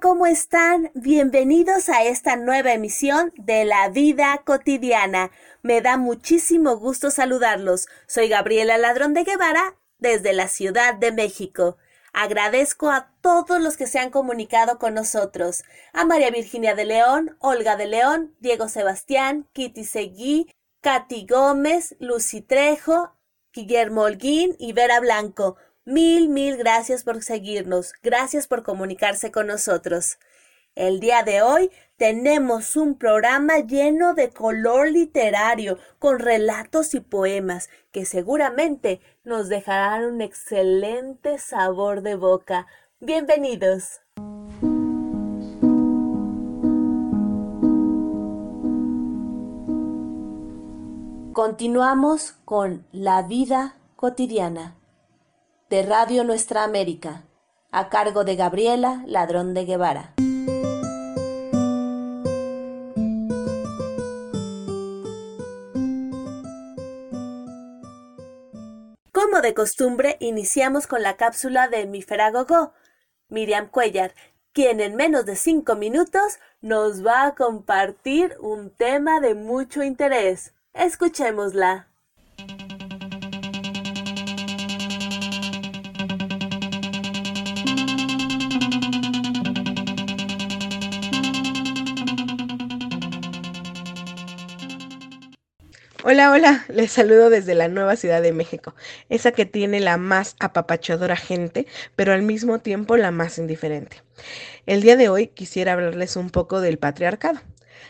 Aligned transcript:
¿Cómo 0.00 0.26
están? 0.26 0.90
Bienvenidos 0.94 1.88
a 1.88 2.04
esta 2.04 2.36
nueva 2.36 2.72
emisión 2.72 3.32
de 3.36 3.64
La 3.64 3.88
Vida 3.88 4.42
Cotidiana. 4.44 5.30
Me 5.62 5.80
da 5.80 5.96
muchísimo 5.96 6.76
gusto 6.76 7.10
saludarlos. 7.10 7.88
Soy 8.06 8.28
Gabriela 8.28 8.76
Ladrón 8.76 9.14
de 9.14 9.24
Guevara 9.24 9.76
desde 9.98 10.34
la 10.34 10.48
Ciudad 10.48 10.94
de 10.94 11.12
México. 11.12 11.78
Agradezco 12.12 12.90
a 12.90 13.12
todos 13.22 13.60
los 13.60 13.76
que 13.76 13.86
se 13.86 13.98
han 13.98 14.10
comunicado 14.10 14.78
con 14.78 14.92
nosotros. 14.94 15.64
A 15.92 16.04
María 16.04 16.30
Virginia 16.30 16.74
de 16.74 16.84
León, 16.84 17.36
Olga 17.38 17.76
de 17.76 17.86
León, 17.86 18.34
Diego 18.40 18.68
Sebastián, 18.68 19.48
Kitty 19.52 19.84
Seguí, 19.84 20.52
Katy 20.82 21.26
Gómez, 21.26 21.96
Lucy 22.00 22.42
Trejo, 22.42 23.12
Guillermo 23.52 24.02
Holguín 24.02 24.56
y 24.58 24.72
Vera 24.72 25.00
Blanco. 25.00 25.56
Mil, 25.88 26.28
mil 26.28 26.56
gracias 26.56 27.04
por 27.04 27.22
seguirnos. 27.22 27.92
Gracias 28.02 28.48
por 28.48 28.64
comunicarse 28.64 29.30
con 29.30 29.46
nosotros. 29.46 30.18
El 30.74 30.98
día 30.98 31.22
de 31.22 31.42
hoy 31.42 31.70
tenemos 31.96 32.74
un 32.74 32.98
programa 32.98 33.60
lleno 33.60 34.12
de 34.12 34.30
color 34.30 34.90
literario, 34.90 35.78
con 36.00 36.18
relatos 36.18 36.92
y 36.94 36.98
poemas 36.98 37.70
que 37.92 38.04
seguramente 38.04 39.00
nos 39.22 39.48
dejarán 39.48 40.06
un 40.06 40.22
excelente 40.22 41.38
sabor 41.38 42.02
de 42.02 42.16
boca. 42.16 42.66
Bienvenidos. 42.98 44.00
Continuamos 51.32 52.32
con 52.44 52.84
La 52.90 53.22
vida 53.22 53.76
cotidiana 53.94 54.75
de 55.68 55.82
Radio 55.82 56.22
Nuestra 56.22 56.62
América, 56.62 57.24
a 57.72 57.88
cargo 57.88 58.22
de 58.22 58.36
Gabriela 58.36 59.02
Ladrón 59.04 59.52
de 59.52 59.64
Guevara. 59.64 60.14
Como 69.10 69.40
de 69.42 69.54
costumbre, 69.54 70.16
iniciamos 70.20 70.86
con 70.86 71.02
la 71.02 71.16
cápsula 71.16 71.66
de 71.66 71.86
Mi 71.86 72.00
Feragogo, 72.00 72.72
Miriam 73.28 73.68
Cuellar, 73.68 74.14
quien 74.52 74.78
en 74.80 74.94
menos 74.94 75.26
de 75.26 75.34
cinco 75.34 75.74
minutos 75.74 76.38
nos 76.60 77.04
va 77.04 77.26
a 77.26 77.34
compartir 77.34 78.36
un 78.40 78.70
tema 78.70 79.18
de 79.20 79.34
mucho 79.34 79.82
interés. 79.82 80.54
Escuchémosla. 80.74 81.85
Hola, 96.08 96.30
hola, 96.30 96.64
les 96.68 96.92
saludo 96.92 97.30
desde 97.30 97.56
la 97.56 97.66
nueva 97.66 97.96
Ciudad 97.96 98.22
de 98.22 98.32
México, 98.32 98.76
esa 99.08 99.32
que 99.32 99.44
tiene 99.44 99.80
la 99.80 99.96
más 99.96 100.36
apapachadora 100.38 101.16
gente, 101.16 101.66
pero 101.96 102.12
al 102.12 102.22
mismo 102.22 102.60
tiempo 102.60 102.96
la 102.96 103.10
más 103.10 103.38
indiferente. 103.38 104.04
El 104.66 104.82
día 104.82 104.94
de 104.94 105.08
hoy 105.08 105.26
quisiera 105.26 105.72
hablarles 105.72 106.14
un 106.14 106.30
poco 106.30 106.60
del 106.60 106.78
patriarcado. 106.78 107.40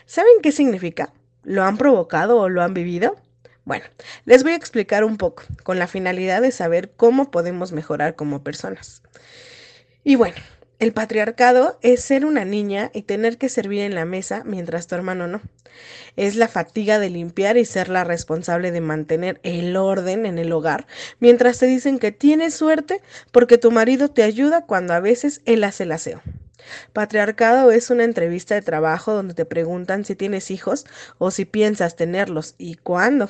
¿Saben 0.07 0.41
qué 0.41 0.51
significa? 0.51 1.13
¿Lo 1.43 1.63
han 1.63 1.77
provocado 1.77 2.39
o 2.39 2.49
lo 2.49 2.63
han 2.63 2.73
vivido? 2.73 3.17
Bueno, 3.65 3.85
les 4.25 4.41
voy 4.41 4.53
a 4.53 4.55
explicar 4.55 5.03
un 5.03 5.17
poco, 5.17 5.43
con 5.61 5.77
la 5.77 5.85
finalidad 5.85 6.41
de 6.41 6.51
saber 6.51 6.93
cómo 6.97 7.29
podemos 7.29 7.71
mejorar 7.71 8.15
como 8.15 8.43
personas. 8.43 9.03
Y 10.03 10.15
bueno, 10.15 10.37
el 10.79 10.93
patriarcado 10.93 11.79
es 11.81 12.01
ser 12.01 12.25
una 12.25 12.45
niña 12.45 12.91
y 12.93 13.01
tener 13.01 13.37
que 13.37 13.49
servir 13.49 13.81
en 13.81 13.95
la 13.95 14.05
mesa 14.05 14.43
mientras 14.45 14.85
tu 14.85 14.93
hermano 14.95 15.27
no. 15.27 15.41
Es 16.15 16.35
la 16.35 16.47
fatiga 16.47 16.99
de 16.99 17.09
limpiar 17.09 17.57
y 17.57 17.65
ser 17.65 17.89
la 17.89 18.03
responsable 18.03 18.71
de 18.71 18.81
mantener 18.81 19.39
el 19.43 19.75
orden 19.75 20.25
en 20.25 20.37
el 20.37 20.51
hogar, 20.51 20.85
mientras 21.19 21.59
te 21.59 21.65
dicen 21.65 21.99
que 21.99 22.11
tienes 22.11 22.53
suerte 22.53 23.01
porque 23.31 23.57
tu 23.57 23.71
marido 23.71 24.09
te 24.09 24.23
ayuda 24.23 24.65
cuando 24.65 24.93
a 24.93 24.99
veces 24.99 25.41
él 25.45 25.63
hace 25.63 25.83
el 25.83 25.91
aseo. 25.91 26.21
Patriarcado 26.93 27.71
es 27.71 27.89
una 27.89 28.03
entrevista 28.03 28.55
de 28.55 28.61
trabajo 28.61 29.13
donde 29.13 29.33
te 29.33 29.45
preguntan 29.45 30.05
si 30.05 30.15
tienes 30.15 30.51
hijos 30.51 30.85
o 31.17 31.31
si 31.31 31.45
piensas 31.45 31.95
tenerlos 31.95 32.55
y 32.57 32.75
cuándo. 32.75 33.29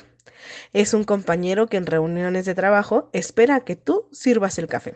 Es 0.74 0.94
un 0.94 1.04
compañero 1.04 1.68
que 1.68 1.78
en 1.78 1.86
reuniones 1.86 2.46
de 2.46 2.56
trabajo 2.56 3.10
espera 3.14 3.62
que 3.62 3.76
tú 3.76 4.08
sirvas 4.12 4.58
el 4.58 4.68
café. 4.68 4.96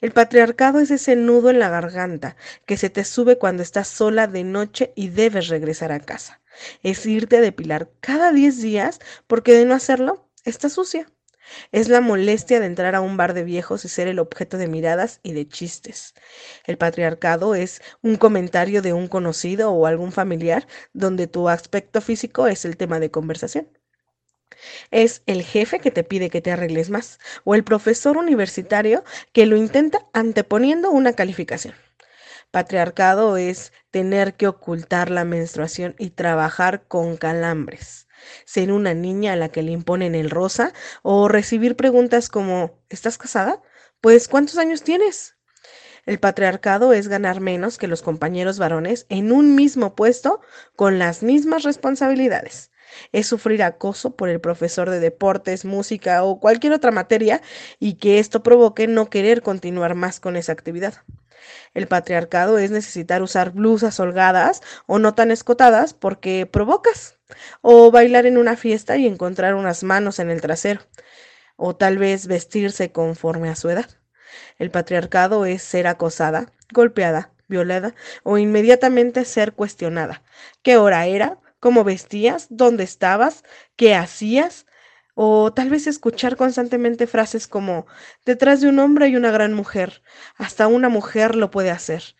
El 0.00 0.12
patriarcado 0.12 0.80
es 0.80 0.90
ese 0.90 1.16
nudo 1.16 1.50
en 1.50 1.58
la 1.58 1.68
garganta 1.68 2.36
que 2.66 2.76
se 2.76 2.90
te 2.90 3.04
sube 3.04 3.38
cuando 3.38 3.62
estás 3.62 3.88
sola 3.88 4.26
de 4.26 4.44
noche 4.44 4.92
y 4.94 5.08
debes 5.08 5.48
regresar 5.48 5.92
a 5.92 6.00
casa. 6.00 6.40
Es 6.82 7.04
irte 7.06 7.38
a 7.38 7.40
depilar 7.40 7.90
cada 8.00 8.32
10 8.32 8.62
días 8.62 9.00
porque 9.26 9.54
de 9.54 9.64
no 9.64 9.74
hacerlo, 9.74 10.28
estás 10.44 10.72
sucia. 10.72 11.06
Es 11.72 11.88
la 11.88 12.00
molestia 12.00 12.60
de 12.60 12.66
entrar 12.66 12.94
a 12.94 13.00
un 13.00 13.16
bar 13.16 13.34
de 13.34 13.44
viejos 13.44 13.84
y 13.84 13.88
ser 13.88 14.08
el 14.08 14.18
objeto 14.18 14.58
de 14.58 14.68
miradas 14.68 15.20
y 15.22 15.32
de 15.32 15.48
chistes. 15.48 16.14
El 16.66 16.78
patriarcado 16.78 17.54
es 17.54 17.82
un 18.02 18.16
comentario 18.16 18.82
de 18.82 18.92
un 18.92 19.08
conocido 19.08 19.72
o 19.72 19.86
algún 19.86 20.12
familiar 20.12 20.66
donde 20.92 21.26
tu 21.26 21.48
aspecto 21.48 22.00
físico 22.00 22.46
es 22.46 22.64
el 22.64 22.76
tema 22.76 23.00
de 23.00 23.10
conversación. 23.10 23.68
Es 24.90 25.22
el 25.26 25.42
jefe 25.42 25.78
que 25.78 25.90
te 25.90 26.04
pide 26.04 26.30
que 26.30 26.40
te 26.40 26.50
arregles 26.52 26.90
más 26.90 27.18
o 27.44 27.54
el 27.54 27.64
profesor 27.64 28.16
universitario 28.16 29.04
que 29.32 29.46
lo 29.46 29.56
intenta 29.56 30.06
anteponiendo 30.12 30.90
una 30.90 31.12
calificación. 31.12 31.74
Patriarcado 32.50 33.36
es 33.36 33.72
tener 33.90 34.34
que 34.34 34.48
ocultar 34.48 35.10
la 35.10 35.24
menstruación 35.24 35.94
y 35.98 36.10
trabajar 36.10 36.86
con 36.88 37.16
calambres. 37.16 38.08
Ser 38.44 38.72
una 38.72 38.94
niña 38.94 39.34
a 39.34 39.36
la 39.36 39.50
que 39.50 39.62
le 39.62 39.72
imponen 39.72 40.14
el 40.14 40.30
rosa 40.30 40.72
o 41.02 41.28
recibir 41.28 41.76
preguntas 41.76 42.28
como 42.28 42.78
¿estás 42.88 43.18
casada? 43.18 43.62
Pues 44.00 44.28
¿cuántos 44.28 44.58
años 44.58 44.82
tienes? 44.82 45.36
El 46.06 46.18
patriarcado 46.18 46.92
es 46.92 47.08
ganar 47.08 47.40
menos 47.40 47.78
que 47.78 47.86
los 47.86 48.02
compañeros 48.02 48.58
varones 48.58 49.06
en 49.10 49.32
un 49.32 49.54
mismo 49.54 49.94
puesto 49.94 50.40
con 50.74 50.98
las 50.98 51.22
mismas 51.22 51.62
responsabilidades 51.62 52.70
es 53.12 53.26
sufrir 53.26 53.62
acoso 53.62 54.16
por 54.16 54.28
el 54.28 54.40
profesor 54.40 54.90
de 54.90 55.00
deportes, 55.00 55.64
música 55.64 56.22
o 56.24 56.40
cualquier 56.40 56.72
otra 56.72 56.90
materia 56.90 57.42
y 57.78 57.94
que 57.94 58.18
esto 58.18 58.42
provoque 58.42 58.86
no 58.86 59.10
querer 59.10 59.42
continuar 59.42 59.94
más 59.94 60.20
con 60.20 60.36
esa 60.36 60.52
actividad. 60.52 60.94
El 61.74 61.86
patriarcado 61.86 62.58
es 62.58 62.70
necesitar 62.70 63.22
usar 63.22 63.52
blusas 63.52 63.98
holgadas 64.00 64.62
o 64.86 64.98
no 64.98 65.14
tan 65.14 65.30
escotadas 65.30 65.94
porque 65.94 66.46
provocas, 66.46 67.18
o 67.62 67.90
bailar 67.90 68.26
en 68.26 68.38
una 68.38 68.56
fiesta 68.56 68.96
y 68.96 69.06
encontrar 69.06 69.54
unas 69.54 69.82
manos 69.82 70.18
en 70.18 70.30
el 70.30 70.40
trasero, 70.40 70.80
o 71.56 71.76
tal 71.76 71.98
vez 71.98 72.26
vestirse 72.26 72.92
conforme 72.92 73.48
a 73.48 73.56
su 73.56 73.70
edad. 73.70 73.88
El 74.58 74.70
patriarcado 74.70 75.44
es 75.46 75.62
ser 75.62 75.86
acosada, 75.86 76.52
golpeada, 76.72 77.32
violada 77.48 77.94
o 78.22 78.38
inmediatamente 78.38 79.24
ser 79.24 79.52
cuestionada. 79.52 80.22
¿Qué 80.62 80.76
hora 80.76 81.06
era? 81.06 81.38
cómo 81.60 81.84
vestías, 81.84 82.46
dónde 82.50 82.84
estabas, 82.84 83.44
qué 83.76 83.94
hacías, 83.94 84.66
o 85.14 85.52
tal 85.52 85.68
vez 85.68 85.86
escuchar 85.86 86.36
constantemente 86.36 87.06
frases 87.06 87.46
como 87.46 87.86
detrás 88.24 88.60
de 88.60 88.68
un 88.68 88.78
hombre 88.78 89.04
hay 89.06 89.16
una 89.16 89.30
gran 89.30 89.52
mujer, 89.52 90.02
hasta 90.36 90.66
una 90.66 90.88
mujer 90.88 91.36
lo 91.36 91.50
puede 91.50 91.70
hacer. 91.70 92.16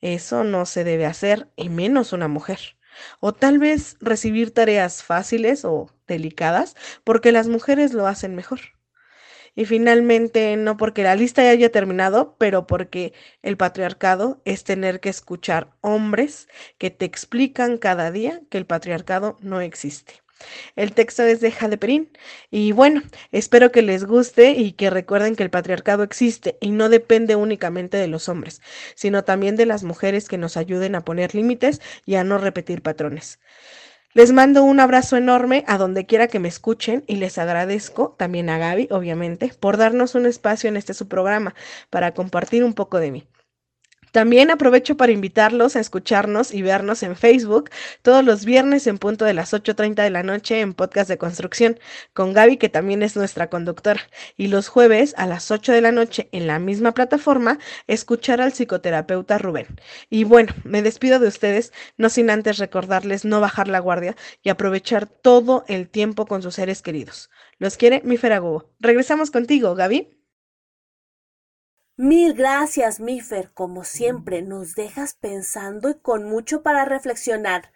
Eso 0.00 0.44
no 0.44 0.64
se 0.66 0.84
debe 0.84 1.06
hacer, 1.06 1.48
y 1.56 1.68
menos 1.68 2.12
una 2.12 2.28
mujer. 2.28 2.76
O 3.20 3.32
tal 3.32 3.58
vez 3.58 3.96
recibir 4.00 4.52
tareas 4.52 5.02
fáciles 5.02 5.64
o 5.64 5.88
delicadas 6.06 6.76
porque 7.04 7.32
las 7.32 7.48
mujeres 7.48 7.92
lo 7.94 8.06
hacen 8.06 8.34
mejor. 8.34 8.60
Y 9.54 9.66
finalmente, 9.66 10.56
no 10.56 10.76
porque 10.76 11.04
la 11.04 11.16
lista 11.16 11.42
ya 11.44 11.50
haya 11.50 11.72
terminado, 11.72 12.36
pero 12.38 12.66
porque 12.66 13.12
el 13.42 13.56
patriarcado 13.56 14.42
es 14.44 14.64
tener 14.64 15.00
que 15.00 15.10
escuchar 15.10 15.70
hombres 15.80 16.48
que 16.78 16.90
te 16.90 17.04
explican 17.04 17.78
cada 17.78 18.10
día 18.10 18.42
que 18.50 18.58
el 18.58 18.66
patriarcado 18.66 19.36
no 19.40 19.60
existe. 19.60 20.23
El 20.76 20.92
texto 20.92 21.22
es 21.22 21.40
de 21.40 21.50
Jade 21.50 21.78
Perín. 21.78 22.10
Y 22.50 22.72
bueno, 22.72 23.02
espero 23.32 23.72
que 23.72 23.82
les 23.82 24.04
guste 24.04 24.52
y 24.52 24.72
que 24.72 24.90
recuerden 24.90 25.36
que 25.36 25.42
el 25.42 25.50
patriarcado 25.50 26.02
existe 26.02 26.56
y 26.60 26.70
no 26.70 26.88
depende 26.88 27.36
únicamente 27.36 27.96
de 27.96 28.08
los 28.08 28.28
hombres, 28.28 28.60
sino 28.94 29.24
también 29.24 29.56
de 29.56 29.66
las 29.66 29.84
mujeres 29.84 30.28
que 30.28 30.38
nos 30.38 30.56
ayuden 30.56 30.94
a 30.94 31.04
poner 31.04 31.34
límites 31.34 31.80
y 32.04 32.16
a 32.16 32.24
no 32.24 32.38
repetir 32.38 32.82
patrones. 32.82 33.38
Les 34.12 34.30
mando 34.32 34.62
un 34.62 34.78
abrazo 34.78 35.16
enorme 35.16 35.64
a 35.66 35.76
donde 35.76 36.06
quiera 36.06 36.28
que 36.28 36.38
me 36.38 36.48
escuchen 36.48 37.02
y 37.08 37.16
les 37.16 37.36
agradezco, 37.36 38.14
también 38.16 38.48
a 38.48 38.58
Gaby, 38.58 38.88
obviamente, 38.92 39.52
por 39.58 39.76
darnos 39.76 40.14
un 40.14 40.26
espacio 40.26 40.68
en 40.68 40.76
este 40.76 40.94
su 40.94 41.08
programa 41.08 41.54
para 41.90 42.14
compartir 42.14 42.62
un 42.62 42.74
poco 42.74 43.00
de 43.00 43.10
mí. 43.10 43.26
También 44.14 44.52
aprovecho 44.52 44.96
para 44.96 45.10
invitarlos 45.10 45.74
a 45.74 45.80
escucharnos 45.80 46.54
y 46.54 46.62
vernos 46.62 47.02
en 47.02 47.16
Facebook 47.16 47.70
todos 48.00 48.24
los 48.24 48.44
viernes 48.44 48.86
en 48.86 48.98
punto 48.98 49.24
de 49.24 49.34
las 49.34 49.52
8.30 49.52 50.04
de 50.04 50.10
la 50.10 50.22
noche 50.22 50.60
en 50.60 50.72
Podcast 50.72 51.08
de 51.08 51.18
Construcción 51.18 51.80
con 52.12 52.32
Gaby, 52.32 52.56
que 52.58 52.68
también 52.68 53.02
es 53.02 53.16
nuestra 53.16 53.50
conductora, 53.50 54.00
y 54.36 54.46
los 54.46 54.68
jueves 54.68 55.14
a 55.16 55.26
las 55.26 55.50
8 55.50 55.72
de 55.72 55.80
la 55.80 55.90
noche 55.90 56.28
en 56.30 56.46
la 56.46 56.60
misma 56.60 56.94
plataforma 56.94 57.58
escuchar 57.88 58.40
al 58.40 58.52
psicoterapeuta 58.52 59.36
Rubén. 59.38 59.66
Y 60.10 60.22
bueno, 60.22 60.54
me 60.62 60.80
despido 60.80 61.18
de 61.18 61.26
ustedes, 61.26 61.72
no 61.96 62.08
sin 62.08 62.30
antes 62.30 62.58
recordarles 62.58 63.24
no 63.24 63.40
bajar 63.40 63.66
la 63.66 63.80
guardia 63.80 64.14
y 64.44 64.48
aprovechar 64.48 65.06
todo 65.08 65.64
el 65.66 65.88
tiempo 65.88 66.26
con 66.26 66.40
sus 66.40 66.54
seres 66.54 66.82
queridos. 66.82 67.30
Los 67.58 67.76
quiere 67.76 68.00
mi 68.04 68.16
Feragogo. 68.16 68.70
Regresamos 68.78 69.32
contigo, 69.32 69.74
Gaby. 69.74 70.23
Mil 71.96 72.34
gracias, 72.34 72.98
Mifer. 72.98 73.52
Como 73.52 73.84
siempre, 73.84 74.42
nos 74.42 74.74
dejas 74.74 75.14
pensando 75.14 75.90
y 75.90 75.94
con 75.94 76.24
mucho 76.24 76.64
para 76.64 76.84
reflexionar. 76.84 77.70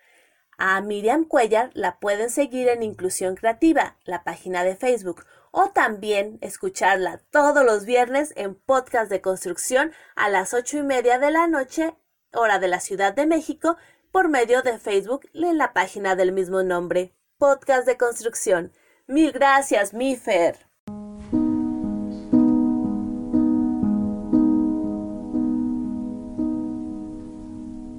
A 0.58 0.80
Miriam 0.80 1.24
Cuellar 1.24 1.70
la 1.74 2.00
pueden 2.00 2.28
seguir 2.28 2.68
en 2.68 2.82
Inclusión 2.82 3.36
Creativa, 3.36 3.96
la 4.02 4.24
página 4.24 4.64
de 4.64 4.74
Facebook, 4.74 5.24
o 5.52 5.70
también 5.70 6.38
escucharla 6.40 7.20
todos 7.30 7.64
los 7.64 7.84
viernes 7.84 8.32
en 8.34 8.56
Podcast 8.56 9.08
de 9.08 9.20
Construcción 9.20 9.92
a 10.16 10.28
las 10.28 10.52
ocho 10.52 10.78
y 10.78 10.82
media 10.82 11.20
de 11.20 11.30
la 11.30 11.46
noche, 11.46 11.94
hora 12.32 12.58
de 12.58 12.66
la 12.66 12.80
Ciudad 12.80 13.14
de 13.14 13.24
México, 13.24 13.76
por 14.10 14.28
medio 14.28 14.62
de 14.62 14.80
Facebook 14.80 15.30
en 15.32 15.58
la 15.58 15.72
página 15.72 16.16
del 16.16 16.32
mismo 16.32 16.64
nombre, 16.64 17.14
Podcast 17.36 17.86
de 17.86 17.96
Construcción. 17.96 18.72
Mil 19.06 19.30
gracias, 19.30 19.94
Mifer. 19.94 20.67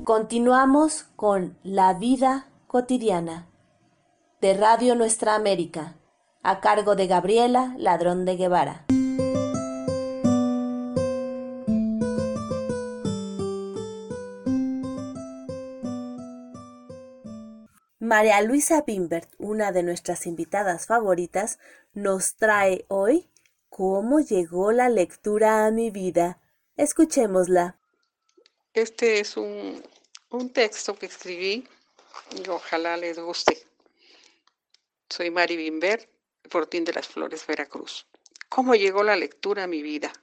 Continuamos 0.09 1.03
con 1.15 1.55
La 1.61 1.93
vida 1.93 2.49
cotidiana 2.65 3.47
de 4.41 4.55
Radio 4.55 4.95
Nuestra 4.95 5.35
América, 5.35 5.99
a 6.41 6.61
cargo 6.61 6.95
de 6.95 7.05
Gabriela 7.05 7.75
Ladrón 7.77 8.25
de 8.25 8.35
Guevara. 8.35 8.85
María 17.99 18.41
Luisa 18.41 18.81
Bimbert, 18.81 19.31
una 19.37 19.71
de 19.71 19.83
nuestras 19.83 20.25
invitadas 20.25 20.87
favoritas, 20.87 21.59
nos 21.93 22.35
trae 22.35 22.83
hoy 22.87 23.29
¿Cómo 23.69 24.21
llegó 24.21 24.71
la 24.71 24.89
lectura 24.89 25.67
a 25.67 25.69
mi 25.69 25.91
vida? 25.91 26.39
Escuchémosla. 26.77 27.77
Este 28.73 29.19
es 29.19 29.37
un 29.37 29.83
un 30.31 30.51
texto 30.53 30.95
que 30.95 31.07
escribí 31.07 31.67
y 32.35 32.47
ojalá 32.49 32.97
les 32.97 33.17
guste. 33.17 33.65
Soy 35.09 35.31
Mari 35.31 35.57
Bimber, 35.57 36.07
Fortín 36.49 36.85
de 36.85 36.93
las 36.93 37.07
Flores, 37.07 37.47
Veracruz. 37.47 38.05
¿Cómo 38.47 38.75
llegó 38.75 39.03
la 39.03 39.15
lectura 39.15 39.63
a 39.63 39.67
mi 39.67 39.81
vida? 39.81 40.13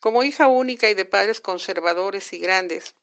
Como 0.00 0.24
hija 0.24 0.48
única 0.48 0.88
y 0.88 0.94
de 0.94 1.04
padres 1.04 1.42
conservadores 1.42 2.32
y 2.32 2.38
grandes, 2.38 2.94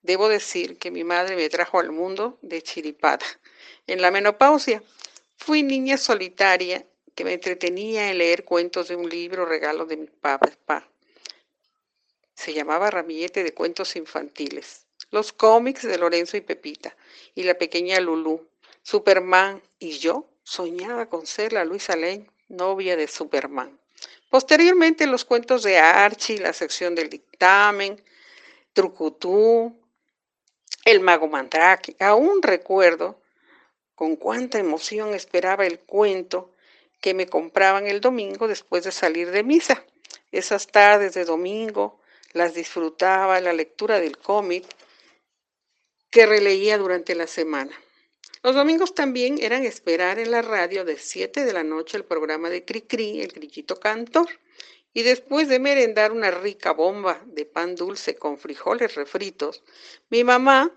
debo 0.00 0.28
decir 0.28 0.78
que 0.78 0.90
mi 0.90 1.04
madre 1.04 1.36
me 1.36 1.50
trajo 1.50 1.80
al 1.80 1.90
mundo 1.90 2.38
de 2.40 2.62
chiripada. 2.62 3.26
En 3.86 4.00
la 4.00 4.10
menopausia, 4.10 4.82
fui 5.36 5.62
niña 5.62 5.98
solitaria 5.98 6.86
que 7.14 7.24
me 7.24 7.34
entretenía 7.34 8.10
en 8.10 8.18
leer 8.18 8.44
cuentos 8.44 8.88
de 8.88 8.96
un 8.96 9.08
libro 9.08 9.44
regalo 9.44 9.84
de 9.84 9.98
mi 9.98 10.06
papá. 10.06 10.88
Se 12.34 12.54
llamaba 12.54 12.90
Ramillete 12.90 13.44
de 13.44 13.52
Cuentos 13.52 13.96
Infantiles 13.96 14.83
los 15.10 15.32
cómics 15.32 15.82
de 15.82 15.98
Lorenzo 15.98 16.36
y 16.36 16.40
Pepita, 16.40 16.96
y 17.34 17.44
la 17.44 17.54
pequeña 17.54 18.00
Lulú, 18.00 18.48
Superman 18.82 19.62
y 19.78 19.98
yo 19.98 20.26
soñaba 20.42 21.06
con 21.06 21.26
ser 21.26 21.52
la 21.52 21.64
Luisa 21.64 21.96
Lane, 21.96 22.28
novia 22.48 22.96
de 22.96 23.08
Superman. 23.08 23.78
Posteriormente 24.28 25.06
los 25.06 25.24
cuentos 25.24 25.62
de 25.62 25.78
Archie, 25.78 26.38
la 26.38 26.52
sección 26.52 26.94
del 26.94 27.08
dictamen, 27.08 28.02
Trucutú, 28.72 29.78
el 30.84 31.00
mago 31.00 31.28
Mandrake. 31.28 31.96
Aún 32.00 32.42
recuerdo 32.42 33.20
con 33.94 34.16
cuánta 34.16 34.58
emoción 34.58 35.14
esperaba 35.14 35.64
el 35.66 35.78
cuento 35.78 36.50
que 37.00 37.14
me 37.14 37.26
compraban 37.26 37.86
el 37.86 38.00
domingo 38.00 38.48
después 38.48 38.84
de 38.84 38.90
salir 38.90 39.30
de 39.30 39.44
misa. 39.44 39.84
Esas 40.32 40.66
tardes 40.66 41.14
de 41.14 41.24
domingo 41.24 42.00
las 42.32 42.54
disfrutaba 42.54 43.40
la 43.40 43.52
lectura 43.52 44.00
del 44.00 44.18
cómic 44.18 44.64
que 46.14 46.26
releía 46.26 46.78
durante 46.78 47.16
la 47.16 47.26
semana. 47.26 47.76
Los 48.44 48.54
domingos 48.54 48.94
también 48.94 49.36
eran 49.42 49.64
esperar 49.64 50.20
en 50.20 50.30
la 50.30 50.42
radio 50.42 50.84
de 50.84 50.96
7 50.96 51.44
de 51.44 51.52
la 51.52 51.64
noche 51.64 51.96
el 51.96 52.04
programa 52.04 52.50
de 52.50 52.64
Cricri, 52.64 53.20
el 53.20 53.32
grillito 53.32 53.80
cantor, 53.80 54.28
y 54.92 55.02
después 55.02 55.48
de 55.48 55.58
merendar 55.58 56.12
una 56.12 56.30
rica 56.30 56.70
bomba 56.70 57.20
de 57.26 57.46
pan 57.46 57.74
dulce 57.74 58.14
con 58.14 58.38
frijoles 58.38 58.94
refritos, 58.94 59.64
mi 60.08 60.22
mamá 60.22 60.70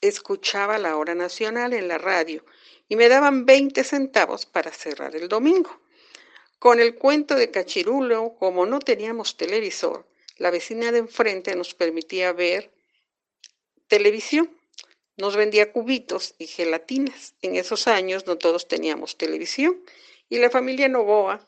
escuchaba 0.00 0.76
la 0.76 0.96
hora 0.96 1.14
nacional 1.14 1.72
en 1.72 1.86
la 1.86 1.98
radio 1.98 2.44
y 2.88 2.96
me 2.96 3.08
daban 3.08 3.46
20 3.46 3.84
centavos 3.84 4.44
para 4.44 4.72
cerrar 4.72 5.14
el 5.14 5.28
domingo. 5.28 5.80
Con 6.58 6.80
el 6.80 6.96
cuento 6.96 7.36
de 7.36 7.52
Cachirulo, 7.52 8.34
como 8.40 8.66
no 8.66 8.80
teníamos 8.80 9.36
televisor, 9.36 10.04
la 10.38 10.50
vecina 10.50 10.90
de 10.90 10.98
enfrente 10.98 11.54
nos 11.54 11.74
permitía 11.74 12.32
ver 12.32 12.72
televisión 13.86 14.50
nos 15.16 15.36
vendía 15.36 15.72
cubitos 15.72 16.34
y 16.38 16.46
gelatinas. 16.46 17.34
En 17.42 17.56
esos 17.56 17.86
años 17.86 18.26
no 18.26 18.38
todos 18.38 18.68
teníamos 18.68 19.16
televisión 19.16 19.82
y 20.28 20.38
la 20.38 20.50
familia 20.50 20.88
Novoa 20.88 21.46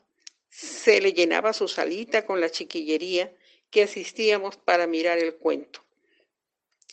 se 0.48 1.00
le 1.00 1.12
llenaba 1.12 1.52
su 1.52 1.68
salita 1.68 2.26
con 2.26 2.40
la 2.40 2.50
chiquillería 2.50 3.34
que 3.70 3.84
asistíamos 3.84 4.56
para 4.56 4.86
mirar 4.86 5.18
el 5.18 5.36
cuento. 5.36 5.82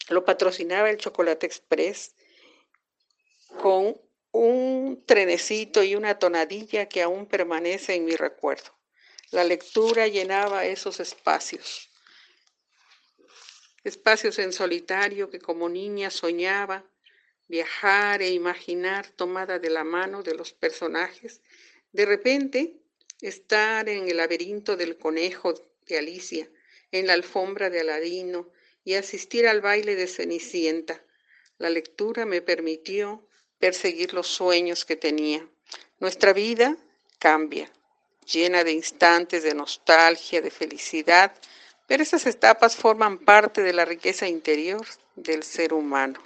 Lo 0.08 0.24
patrocinaba 0.24 0.90
el 0.90 0.98
Chocolate 0.98 1.46
Express 1.46 2.16
con 3.62 4.00
un 4.32 5.04
trenecito 5.06 5.84
y 5.84 5.96
una 5.96 6.20
tonadilla 6.20 6.88
que 6.88 7.02
aún 7.02 7.26
permanece 7.26 7.96
en 7.96 8.06
mi 8.06 8.16
recuerdo. 8.16 8.78
La 9.32 9.44
lectura 9.44 10.08
llenaba 10.08 10.66
esos 10.66 11.00
espacios 11.00 11.89
espacios 13.84 14.40
en 14.40 14.54
solitario 14.54 15.30
que 15.30 15.40
como 15.40 15.70
niña 15.70 16.10
soñaba 16.10 16.86
viajar 17.48 18.22
e 18.22 18.30
imaginar 18.30 19.10
tomada 19.10 19.60
de 19.60 19.70
la 19.70 19.84
mano 19.84 20.22
de 20.22 20.36
los 20.36 20.54
personajes, 20.54 21.42
de 21.92 22.06
repente 22.06 22.76
estar 23.22 23.90
en 23.90 24.08
el 24.08 24.18
laberinto 24.18 24.78
del 24.78 24.98
conejo 24.98 25.54
de 25.88 25.98
Alicia, 25.98 26.50
en 26.92 27.08
la 27.08 27.14
alfombra 27.14 27.70
de 27.70 27.82
Aladino 27.82 28.50
y 28.84 28.94
asistir 28.94 29.48
al 29.48 29.62
baile 29.62 29.96
de 29.96 30.08
Cenicienta. 30.08 31.04
La 31.58 31.70
lectura 31.70 32.26
me 32.26 32.42
permitió 32.42 33.28
perseguir 33.58 34.14
los 34.14 34.28
sueños 34.28 34.86
que 34.86 34.96
tenía. 34.96 35.48
Nuestra 36.00 36.34
vida 36.34 36.78
cambia, 37.18 37.72
llena 38.32 38.64
de 38.64 38.72
instantes 38.72 39.44
de 39.44 39.54
nostalgia, 39.54 40.42
de 40.42 40.52
felicidad 40.52 41.34
pero 41.90 42.04
esas 42.04 42.28
etapas 42.28 42.76
forman 42.76 43.18
parte 43.18 43.64
de 43.64 43.74
la 43.74 43.84
riqueza 43.84 44.28
interior 44.28 44.86
del 45.16 45.42
ser 45.42 45.74
humano. 45.74 46.20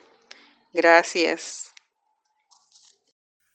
Gracias. 0.73 1.71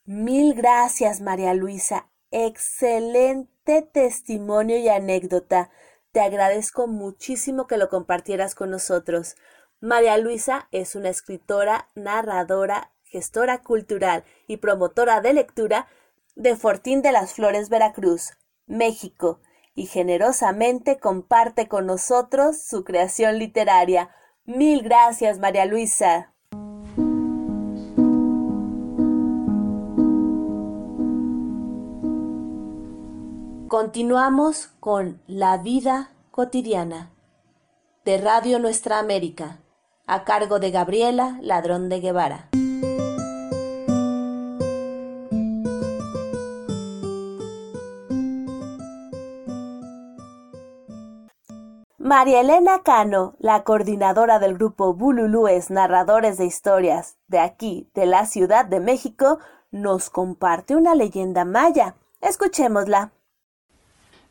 Mil 0.06 0.54
gracias, 0.54 1.20
María 1.20 1.52
Luisa. 1.52 2.08
Excelente 2.30 3.82
testimonio 3.82 4.78
y 4.78 4.88
anécdota. 4.88 5.70
Te 6.10 6.20
agradezco 6.20 6.86
muchísimo 6.86 7.66
que 7.66 7.76
lo 7.76 7.90
compartieras 7.90 8.54
con 8.54 8.70
nosotros. 8.70 9.36
María 9.78 10.16
Luisa 10.16 10.66
es 10.72 10.94
una 10.94 11.10
escritora, 11.10 11.90
narradora, 11.94 12.90
gestora 13.04 13.60
cultural 13.62 14.24
y 14.46 14.56
promotora 14.56 15.20
de 15.20 15.34
lectura 15.34 15.88
de 16.36 16.56
Fortín 16.56 17.02
de 17.02 17.12
las 17.12 17.34
Flores, 17.34 17.68
Veracruz, 17.68 18.30
México 18.66 19.42
y 19.78 19.86
generosamente 19.86 20.98
comparte 20.98 21.68
con 21.68 21.86
nosotros 21.86 22.60
su 22.60 22.82
creación 22.82 23.38
literaria. 23.38 24.10
Mil 24.44 24.82
gracias, 24.82 25.38
María 25.38 25.66
Luisa. 25.66 26.34
Continuamos 33.68 34.66
con 34.80 35.22
La 35.28 35.58
vida 35.58 36.10
cotidiana 36.32 37.12
de 38.04 38.18
Radio 38.18 38.58
Nuestra 38.58 38.98
América, 38.98 39.60
a 40.08 40.24
cargo 40.24 40.58
de 40.58 40.72
Gabriela 40.72 41.38
Ladrón 41.40 41.88
de 41.88 42.00
Guevara. 42.00 42.47
María 52.08 52.40
Elena 52.40 52.82
Cano, 52.82 53.34
la 53.38 53.64
coordinadora 53.64 54.38
del 54.38 54.54
grupo 54.54 54.94
Bululúes 54.94 55.68
Narradores 55.68 56.38
de 56.38 56.46
Historias 56.46 57.18
de 57.26 57.38
aquí, 57.38 57.86
de 57.94 58.06
la 58.06 58.24
Ciudad 58.24 58.64
de 58.64 58.80
México, 58.80 59.40
nos 59.72 60.08
comparte 60.08 60.74
una 60.74 60.94
leyenda 60.94 61.44
maya. 61.44 61.96
Escuchémosla. 62.22 63.12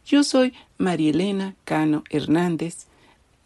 Yo 0.03 0.23
soy 0.23 0.55
María 0.79 1.11
Elena 1.11 1.53
Cano 1.65 2.03
Hernández, 2.09 2.87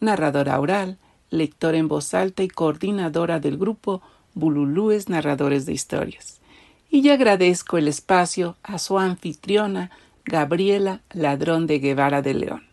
narradora 0.00 0.58
oral, 0.58 0.96
lectora 1.28 1.76
en 1.76 1.88
voz 1.88 2.14
alta 2.14 2.42
y 2.42 2.48
coordinadora 2.48 3.38
del 3.38 3.58
grupo 3.58 4.00
Bululúes 4.32 5.10
Narradores 5.10 5.66
de 5.66 5.74
Historias. 5.74 6.40
Y 6.88 7.06
agradezco 7.10 7.76
el 7.76 7.86
espacio 7.86 8.56
a 8.62 8.78
su 8.78 8.98
anfitriona, 8.98 9.90
Gabriela 10.24 11.02
Ladrón 11.10 11.66
de 11.66 11.80
Guevara 11.80 12.22
de 12.22 12.32
León 12.32 12.71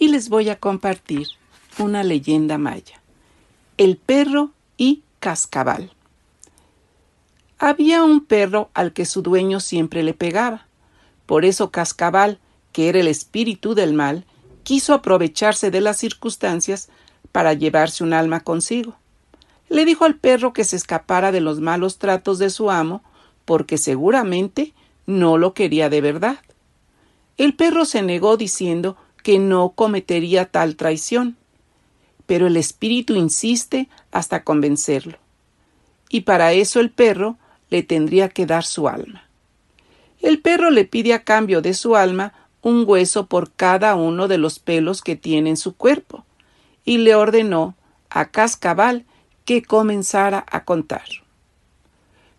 y 0.00 0.08
les 0.08 0.30
voy 0.30 0.48
a 0.48 0.58
compartir 0.58 1.28
una 1.78 2.02
leyenda 2.02 2.58
maya. 2.58 3.00
El 3.76 3.98
perro 3.98 4.50
y 4.76 5.02
Cascabal. 5.20 5.92
Había 7.58 8.02
un 8.02 8.24
perro 8.24 8.70
al 8.72 8.94
que 8.94 9.04
su 9.04 9.20
dueño 9.20 9.60
siempre 9.60 10.02
le 10.02 10.14
pegaba. 10.14 10.66
Por 11.26 11.44
eso 11.44 11.70
Cascabal, 11.70 12.38
que 12.72 12.88
era 12.88 12.98
el 12.98 13.08
espíritu 13.08 13.74
del 13.74 13.92
mal, 13.92 14.24
quiso 14.62 14.94
aprovecharse 14.94 15.70
de 15.70 15.82
las 15.82 15.98
circunstancias 15.98 16.88
para 17.30 17.52
llevarse 17.52 18.02
un 18.02 18.14
alma 18.14 18.40
consigo. 18.40 18.96
Le 19.68 19.84
dijo 19.84 20.06
al 20.06 20.16
perro 20.16 20.54
que 20.54 20.64
se 20.64 20.76
escapara 20.76 21.30
de 21.30 21.42
los 21.42 21.60
malos 21.60 21.98
tratos 21.98 22.38
de 22.38 22.48
su 22.48 22.70
amo, 22.70 23.02
porque 23.44 23.76
seguramente 23.76 24.72
no 25.04 25.36
lo 25.36 25.52
quería 25.52 25.90
de 25.90 26.00
verdad. 26.00 26.38
El 27.36 27.54
perro 27.54 27.84
se 27.84 28.02
negó 28.02 28.38
diciendo 28.38 28.96
que 29.22 29.38
no 29.38 29.70
cometería 29.70 30.46
tal 30.46 30.76
traición. 30.76 31.36
Pero 32.26 32.46
el 32.46 32.56
espíritu 32.56 33.14
insiste 33.14 33.88
hasta 34.12 34.44
convencerlo. 34.44 35.18
Y 36.08 36.22
para 36.22 36.52
eso 36.52 36.80
el 36.80 36.90
perro 36.90 37.36
le 37.70 37.82
tendría 37.82 38.28
que 38.28 38.46
dar 38.46 38.64
su 38.64 38.88
alma. 38.88 39.24
El 40.20 40.40
perro 40.40 40.70
le 40.70 40.84
pide 40.84 41.14
a 41.14 41.24
cambio 41.24 41.62
de 41.62 41.74
su 41.74 41.96
alma 41.96 42.34
un 42.62 42.84
hueso 42.86 43.26
por 43.26 43.52
cada 43.52 43.94
uno 43.94 44.28
de 44.28 44.38
los 44.38 44.58
pelos 44.58 45.02
que 45.02 45.16
tiene 45.16 45.50
en 45.50 45.56
su 45.56 45.74
cuerpo, 45.76 46.24
y 46.84 46.98
le 46.98 47.14
ordenó 47.14 47.74
a 48.10 48.26
Cascabal 48.26 49.06
que 49.44 49.62
comenzara 49.62 50.44
a 50.50 50.64
contar. 50.64 51.04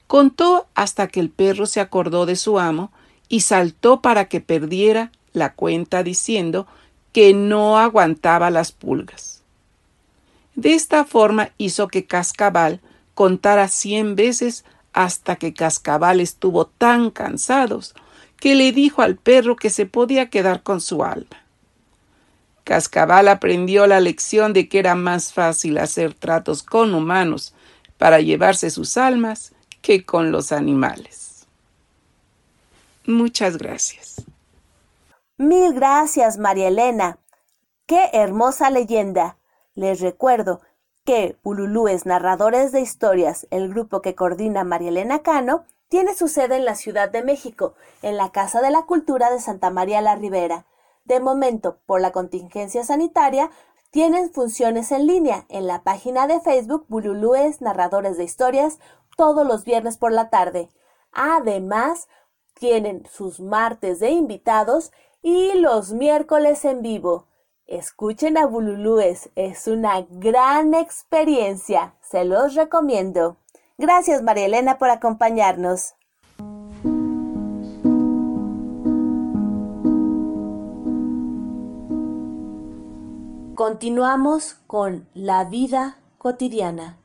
Contó 0.08 0.68
hasta 0.76 1.08
que 1.08 1.20
el 1.20 1.30
perro 1.30 1.66
se 1.66 1.80
acordó 1.80 2.26
de 2.26 2.36
su 2.36 2.60
amo 2.60 2.92
y 3.30 3.42
saltó 3.42 4.02
para 4.02 4.26
que 4.26 4.42
perdiera 4.42 5.12
la 5.34 5.54
cuenta 5.54 6.04
diciendo 6.04 6.68
que 7.14 7.34
no 7.34 7.78
aguantaba 7.78 8.50
las 8.50 8.72
pulgas. 8.72 9.42
De 10.56 10.74
esta 10.74 11.06
forma 11.06 11.52
hizo 11.58 11.88
que 11.88 12.06
Cascabal 12.06 12.82
contara 13.14 13.68
cien 13.68 14.16
veces 14.16 14.66
hasta 14.94 15.36
que 15.36 15.54
Cascabal 15.54 16.20
estuvo 16.20 16.66
tan 16.66 17.12
cansados 17.12 17.94
que 18.38 18.56
le 18.56 18.72
dijo 18.72 19.02
al 19.02 19.18
perro 19.18 19.56
que 19.56 19.70
se 19.70 19.86
podía 19.86 20.30
quedar 20.30 20.64
con 20.64 20.82
su 20.82 21.04
alma. 21.04 21.46
Cascabal 22.64 23.28
aprendió 23.28 23.88
la 23.88 24.00
lección 24.00 24.54
de 24.54 24.68
que 24.68 24.80
era 24.80 24.96
más 24.96 25.34
fácil 25.34 25.78
hacer 25.78 26.14
tratos 26.14 26.64
con 26.64 26.94
humanos 26.94 27.54
para 27.98 28.20
llevarse 28.20 28.70
sus 28.70 28.98
almas 28.98 29.54
que 29.82 30.06
con 30.06 30.32
los 30.32 30.52
animales. 30.52 31.46
Muchas 33.06 33.58
gracias. 33.58 34.24
Mil 35.42 35.74
gracias, 35.74 36.38
María 36.38 36.68
Elena. 36.68 37.18
Qué 37.88 38.12
hermosa 38.14 38.70
leyenda. 38.70 39.40
Les 39.74 40.00
recuerdo 40.00 40.62
que 41.04 41.36
Ululúes 41.42 42.06
Narradores 42.06 42.72
de 42.72 42.82
Historias, 42.82 43.48
el 43.50 43.70
grupo 43.70 44.04
que 44.04 44.14
coordina 44.14 44.64
María 44.64 44.90
Elena 44.90 45.24
Cano, 45.24 45.66
tiene 45.90 46.14
su 46.14 46.28
sede 46.28 46.58
en 46.58 46.66
la 46.66 46.76
Ciudad 46.76 47.10
de 47.10 47.24
México, 47.24 47.74
en 48.04 48.18
la 48.18 48.32
Casa 48.32 48.62
de 48.62 48.70
la 48.70 48.84
Cultura 48.84 49.32
de 49.32 49.40
Santa 49.40 49.72
María 49.72 50.00
la 50.02 50.16
Ribera. 50.16 50.68
De 51.06 51.20
momento, 51.20 51.80
por 51.88 52.02
la 52.02 52.12
contingencia 52.12 52.84
sanitaria, 52.84 53.50
tienen 53.90 54.32
funciones 54.32 54.92
en 54.92 55.08
línea 55.08 55.46
en 55.50 55.66
la 55.66 55.82
página 55.82 56.28
de 56.28 56.40
Facebook 56.40 56.86
Bululúes 56.88 57.62
Narradores 57.62 58.16
de 58.16 58.26
Historias 58.26 58.78
todos 59.18 59.48
los 59.48 59.66
viernes 59.66 59.98
por 59.98 60.12
la 60.12 60.30
tarde. 60.30 60.70
Además, 61.12 62.08
tienen 62.54 63.08
sus 63.12 63.40
martes 63.40 64.00
de 64.00 64.12
invitados 64.12 64.92
y 65.22 65.54
los 65.56 65.94
miércoles 65.94 66.66
en 66.66 66.82
vivo. 66.82 67.28
Escuchen 67.66 68.38
a 68.38 68.46
Bululúes, 68.46 69.30
es 69.36 69.68
una 69.68 70.06
gran 70.10 70.74
experiencia, 70.74 71.96
se 72.01 72.25
los 72.25 72.56
recomiendo. 72.56 73.38
Gracias 73.78 74.22
María 74.22 74.46
Elena 74.46 74.78
por 74.78 74.90
acompañarnos. 74.90 75.96
Continuamos 83.56 84.56
con 84.66 85.08
La 85.13 85.44
vida 85.46 86.00
cotidiana 86.18 86.98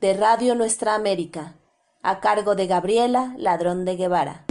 de 0.00 0.14
Radio 0.14 0.54
Nuestra 0.54 0.94
América, 0.94 1.54
a 2.02 2.20
cargo 2.20 2.54
de 2.54 2.66
Gabriela 2.66 3.34
Ladrón 3.36 3.84
de 3.84 3.96
Guevara. 3.96 4.49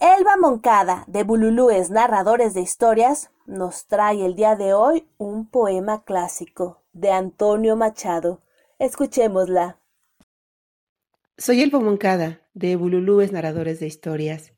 Elba 0.00 0.36
Moncada, 0.40 1.02
de 1.08 1.24
Bululúes 1.24 1.90
Narradores 1.90 2.54
de 2.54 2.60
Historias, 2.60 3.32
nos 3.46 3.88
trae 3.88 4.24
el 4.24 4.36
día 4.36 4.54
de 4.54 4.72
hoy 4.72 5.08
un 5.18 5.50
poema 5.50 6.04
clásico 6.04 6.84
de 6.92 7.10
Antonio 7.10 7.74
Machado. 7.74 8.40
Escuchémosla. 8.78 9.80
Soy 11.36 11.62
Elba 11.62 11.80
Moncada, 11.80 12.46
de 12.54 12.76
Bululúes 12.76 13.32
Narradores 13.32 13.80
de 13.80 13.88
Historias, 13.88 14.52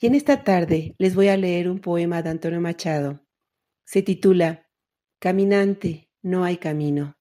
y 0.00 0.08
en 0.08 0.16
esta 0.16 0.42
tarde 0.42 0.96
les 0.98 1.14
voy 1.14 1.28
a 1.28 1.36
leer 1.36 1.70
un 1.70 1.78
poema 1.78 2.20
de 2.22 2.30
Antonio 2.30 2.60
Machado. 2.60 3.20
Se 3.84 4.02
titula 4.02 4.66
Caminante, 5.20 6.10
no 6.22 6.42
hay 6.42 6.56
camino, 6.56 7.16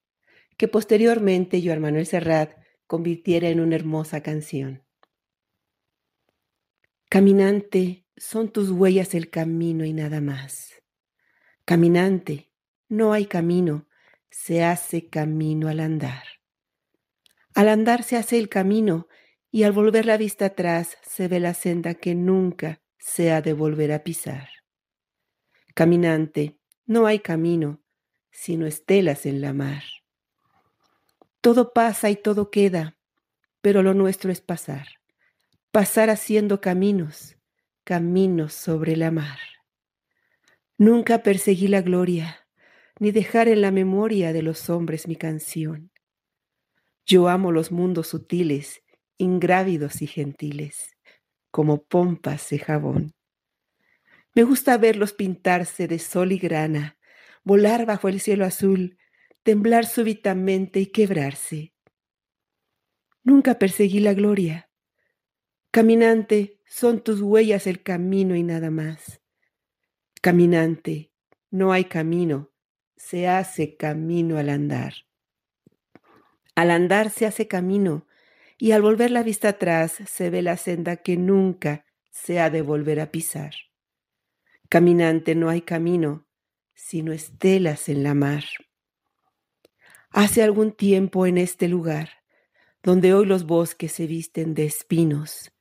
que 0.58 0.68
posteriormente 0.68 1.62
Joan 1.63 1.82
Manuel 1.82 2.08
Serrat 2.08 2.58
convirtiera 2.88 3.50
en 3.50 3.60
una 3.60 3.75
hermosa 3.75 4.22
canción. 4.22 4.84
Caminante, 7.12 8.06
son 8.15 8.53
tus 8.53 8.70
huellas 8.70 9.15
el 9.15 9.30
camino 9.30 9.84
y 9.84 9.91
nada 9.91 10.22
más. 10.22 10.82
Caminante, 11.65 12.53
no 12.88 13.12
hay 13.12 13.25
camino, 13.25 13.86
se 14.30 14.63
hace 14.63 15.10
camino 15.10 15.68
al 15.68 15.82
andar. 15.82 16.24
Al 17.53 17.68
andar 17.68 18.03
se 18.03 18.15
hace 18.15 18.39
el 18.39 18.48
camino 18.48 19.10
y 19.51 19.63
al 19.63 19.74
volver 19.74 20.06
la 20.06 20.15
vista 20.15 20.46
atrás 20.46 20.98
se 21.01 21.27
ve 21.27 21.41
la 21.41 21.53
senda 21.53 21.96
que 21.96 22.15
nunca 22.15 22.82
se 22.98 23.34
ha 23.34 23.41
de 23.41 23.51
volver 23.51 23.91
a 23.91 24.06
pisar. 24.06 24.48
Caminante, 25.74 26.60
no 26.86 27.08
hay 27.08 27.20
camino, 27.20 27.82
sino 28.32 28.65
estelas 28.65 29.25
en 29.25 29.41
la 29.41 29.51
mar. 29.51 29.84
Todo 31.41 31.74
pasa 31.74 32.10
y 32.10 32.15
todo 32.15 32.51
queda, 32.51 32.98
pero 33.60 33.84
lo 33.84 33.94
nuestro 33.94 34.32
es 34.32 34.39
pasar 34.39 35.00
pasar 35.72 36.10
haciendo 36.10 36.60
caminos, 36.60 37.38
caminos 37.86 38.54
sobre 38.54 38.98
la 38.98 39.10
mar. 39.10 39.40
Nunca 40.78 41.24
perseguí 41.24 41.70
la 41.70 41.82
gloria, 41.82 42.46
ni 43.00 43.12
dejar 43.12 43.48
en 43.48 43.62
la 43.62 43.72
memoria 43.72 44.34
de 44.34 44.42
los 44.42 44.70
hombres 44.70 45.08
mi 45.08 45.16
canción. 45.16 45.92
Yo 47.06 47.30
amo 47.30 47.54
los 47.54 47.72
mundos 47.72 48.08
sutiles, 48.08 48.84
ingrávidos 49.18 50.01
y 50.01 50.08
gentiles, 50.08 50.98
como 51.51 51.84
pompas 51.84 52.50
de 52.50 52.60
jabón. 52.60 53.13
Me 54.36 54.44
gusta 54.44 54.78
verlos 54.78 55.13
pintarse 55.13 55.88
de 55.88 56.00
sol 56.00 56.34
y 56.34 56.38
grana, 56.38 56.98
volar 57.44 57.86
bajo 57.86 58.10
el 58.10 58.20
cielo 58.20 58.44
azul, 58.44 58.98
temblar 59.44 59.86
súbitamente 59.86 60.82
y 60.82 60.88
quebrarse. 60.88 61.74
Nunca 63.24 63.58
perseguí 63.58 64.00
la 64.00 64.13
gloria, 64.13 64.71
Caminante, 65.72 66.60
son 66.66 67.01
tus 67.01 67.22
huellas 67.22 67.66
el 67.66 67.82
camino 67.82 68.36
y 68.36 68.44
nada 68.44 68.70
más. 68.70 69.22
Caminante, 70.22 71.13
no 71.50 71.72
hay 71.72 71.86
camino, 71.86 72.51
se 72.98 73.30
hace 73.30 73.78
camino 73.78 74.38
al 74.38 74.50
andar. 74.50 74.94
Al 76.56 76.72
andar 76.72 77.10
se 77.10 77.25
hace 77.25 77.48
camino 77.48 78.06
y 78.58 78.74
al 78.74 78.82
volver 78.82 79.12
la 79.12 79.24
vista 79.24 79.48
atrás 79.48 79.94
se 80.06 80.30
ve 80.30 80.42
la 80.42 80.58
senda 80.58 80.98
que 80.98 81.16
nunca 81.16 81.86
se 82.12 82.42
ha 82.42 82.50
de 82.50 82.62
volver 82.62 83.00
a 83.00 83.10
pisar. 83.10 83.54
Caminante, 84.68 85.36
no 85.36 85.48
hay 85.48 85.62
camino, 85.62 86.28
sino 86.74 87.13
estelas 87.13 87.88
en 87.88 88.04
la 88.04 88.13
mar. 88.13 88.44
Hace 90.10 90.44
algún 90.44 90.74
tiempo 90.74 91.25
en 91.25 91.38
este 91.38 91.70
lugar 91.70 92.10
donde 92.84 93.13
hoy 93.13 93.25
los 93.25 93.46
bosques 93.46 93.94
se 93.94 94.06
visten 94.06 94.54
de 94.54 94.66
espinos. 94.66 95.51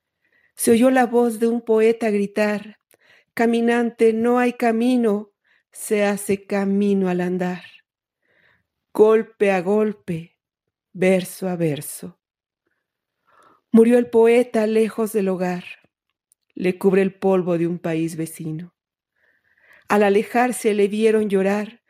Se 0.61 0.73
oyó 0.73 0.91
la 0.91 1.07
voz 1.07 1.41
de 1.41 1.49
un 1.49 1.63
poeta 1.63 2.11
gritar, 2.11 2.81
Caminante, 3.33 4.13
no 4.13 4.39
hay 4.39 4.53
camino, 4.53 5.33
se 5.73 6.05
hace 6.05 6.45
camino 6.45 7.09
al 7.09 7.23
andar. 7.23 7.63
Golpe 8.93 9.53
a 9.53 9.63
golpe, 9.63 10.37
verso 10.93 11.49
a 11.49 11.57
verso. 11.57 12.21
Murió 13.73 13.97
el 13.97 14.11
poeta 14.11 14.67
lejos 14.67 15.15
del 15.15 15.31
hogar, 15.31 15.65
le 16.55 16.77
cubre 16.77 17.01
el 17.01 17.15
polvo 17.15 17.57
de 17.57 17.67
un 17.67 17.79
país 17.79 18.17
vecino. 18.17 18.75
Al 19.89 20.03
alejarse 20.03 20.75
le 20.75 20.89
vieron 20.89 21.31
llorar, 21.31 21.81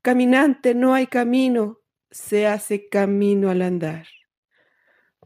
Caminante, 0.00 0.76
no 0.76 0.94
hay 0.94 1.08
camino, 1.08 1.80
se 2.12 2.46
hace 2.46 2.88
camino 2.88 3.50
al 3.50 3.62
andar. 3.62 4.06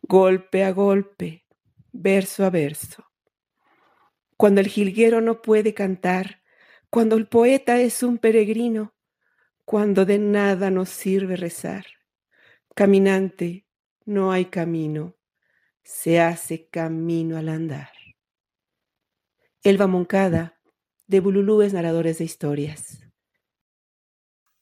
Golpe 0.01 0.65
a 0.65 0.71
golpe, 0.73 1.46
verso 2.01 2.45
a 2.45 2.51
verso. 2.51 3.05
Cuando 4.37 4.61
el 4.61 4.69
jilguero 4.69 5.21
no 5.21 5.41
puede 5.43 5.75
cantar, 5.75 6.43
cuando 6.91 7.17
el 7.17 7.27
poeta 7.27 7.81
es 7.81 8.03
un 8.03 8.19
peregrino, 8.19 8.95
cuando 9.65 10.05
de 10.05 10.19
nada 10.19 10.71
nos 10.71 10.91
sirve 10.91 11.37
rezar. 11.37 11.87
Caminante, 12.75 13.67
no 14.05 14.31
hay 14.31 14.47
camino, 14.47 15.17
se 15.83 16.21
hace 16.21 16.69
camino 16.69 17.37
al 17.37 17.49
andar. 17.49 17.91
Elba 19.63 19.87
Moncada, 19.87 20.61
de 21.07 21.21
Bululúes 21.21 21.73
Narradores 21.73 22.19
de 22.19 22.25
Historias. 22.25 23.01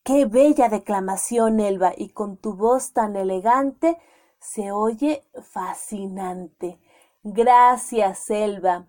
Qué 0.02 0.26
bella 0.26 0.68
declamación, 0.68 1.60
Elba, 1.60 1.94
y 1.96 2.10
con 2.10 2.36
tu 2.36 2.54
voz 2.54 2.92
tan 2.92 3.16
elegante 3.16 3.98
se 4.38 4.70
oye 4.70 5.24
fascinante. 5.42 6.78
Gracias, 7.26 8.28
Elba. 8.28 8.86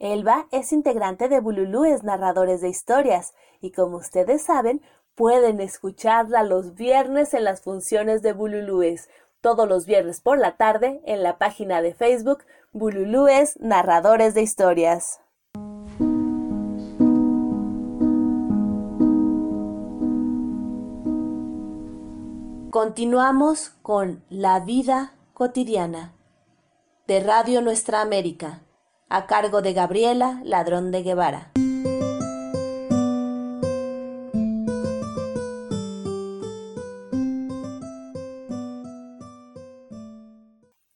Elba 0.00 0.48
es 0.50 0.72
integrante 0.72 1.28
de 1.28 1.38
Bululúes 1.38 2.02
Narradores 2.02 2.60
de 2.60 2.68
Historias 2.68 3.32
y 3.60 3.70
como 3.70 3.98
ustedes 3.98 4.42
saben, 4.42 4.82
pueden 5.14 5.60
escucharla 5.60 6.42
los 6.42 6.74
viernes 6.74 7.32
en 7.32 7.44
las 7.44 7.62
funciones 7.62 8.22
de 8.22 8.32
Bululúes, 8.32 9.08
todos 9.40 9.68
los 9.68 9.86
viernes 9.86 10.20
por 10.20 10.36
la 10.36 10.56
tarde 10.56 11.00
en 11.06 11.22
la 11.22 11.38
página 11.38 11.80
de 11.80 11.94
Facebook 11.94 12.42
Bululúes 12.72 13.56
Narradores 13.60 14.34
de 14.34 14.42
Historias. 14.42 15.20
Continuamos 22.70 23.70
con 23.82 24.24
La 24.28 24.58
vida 24.58 25.12
cotidiana 25.34 26.15
de 27.06 27.20
Radio 27.20 27.62
Nuestra 27.62 28.00
América 28.00 28.62
a 29.08 29.26
cargo 29.26 29.62
de 29.62 29.72
Gabriela 29.72 30.40
Ladrón 30.44 30.90
de 30.90 31.02
Guevara. 31.02 31.52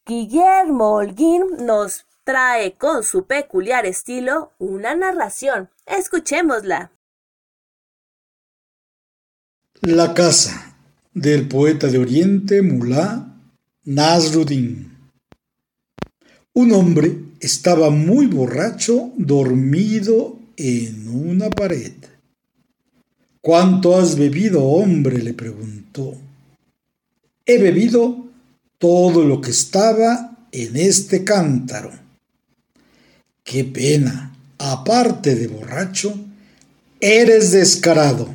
Guillermo 0.04 0.94
Holguín 0.96 1.44
nos 1.60 2.06
trae 2.24 2.72
con 2.72 3.04
su 3.04 3.26
peculiar 3.26 3.86
estilo 3.86 4.52
una 4.58 4.96
narración. 4.96 5.70
Escuchémosla. 5.86 6.90
La 9.82 10.12
casa 10.12 10.74
del 11.14 11.46
poeta 11.48 11.86
de 11.86 11.98
Oriente 11.98 12.62
Mulá 12.62 13.26
Nasruddin. 13.84 14.99
Un 16.60 16.72
hombre 16.72 17.16
estaba 17.40 17.88
muy 17.88 18.26
borracho, 18.26 19.12
dormido 19.16 20.38
en 20.58 21.08
una 21.08 21.48
pared. 21.48 21.94
¿Cuánto 23.40 23.96
has 23.98 24.18
bebido, 24.18 24.62
hombre? 24.62 25.22
le 25.22 25.32
preguntó. 25.32 26.18
He 27.46 27.56
bebido 27.56 28.26
todo 28.76 29.24
lo 29.24 29.40
que 29.40 29.52
estaba 29.52 30.36
en 30.52 30.76
este 30.76 31.24
cántaro. 31.24 31.92
Qué 33.42 33.64
pena, 33.64 34.36
aparte 34.58 35.36
de 35.36 35.46
borracho, 35.46 36.14
eres 37.00 37.52
descarado. 37.52 38.28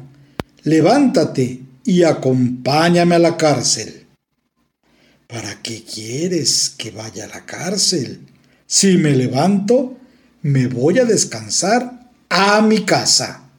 Levántate 0.63 1.59
y 1.83 2.01
acompáñame 2.01 3.13
a 3.13 3.19
la 3.19 3.37
cárcel. 3.37 4.04
¿Para 5.27 5.61
qué 5.63 5.83
quieres 5.83 6.69
que 6.77 6.91
vaya 6.91 7.25
a 7.25 7.27
la 7.27 7.45
cárcel? 7.45 8.27
Si 8.67 8.97
me 8.97 9.11
levanto, 9.11 9.97
me 10.43 10.67
voy 10.67 10.99
a 10.99 11.05
descansar 11.05 12.11
a 12.29 12.61
mi 12.61 12.85
casa. 12.85 13.49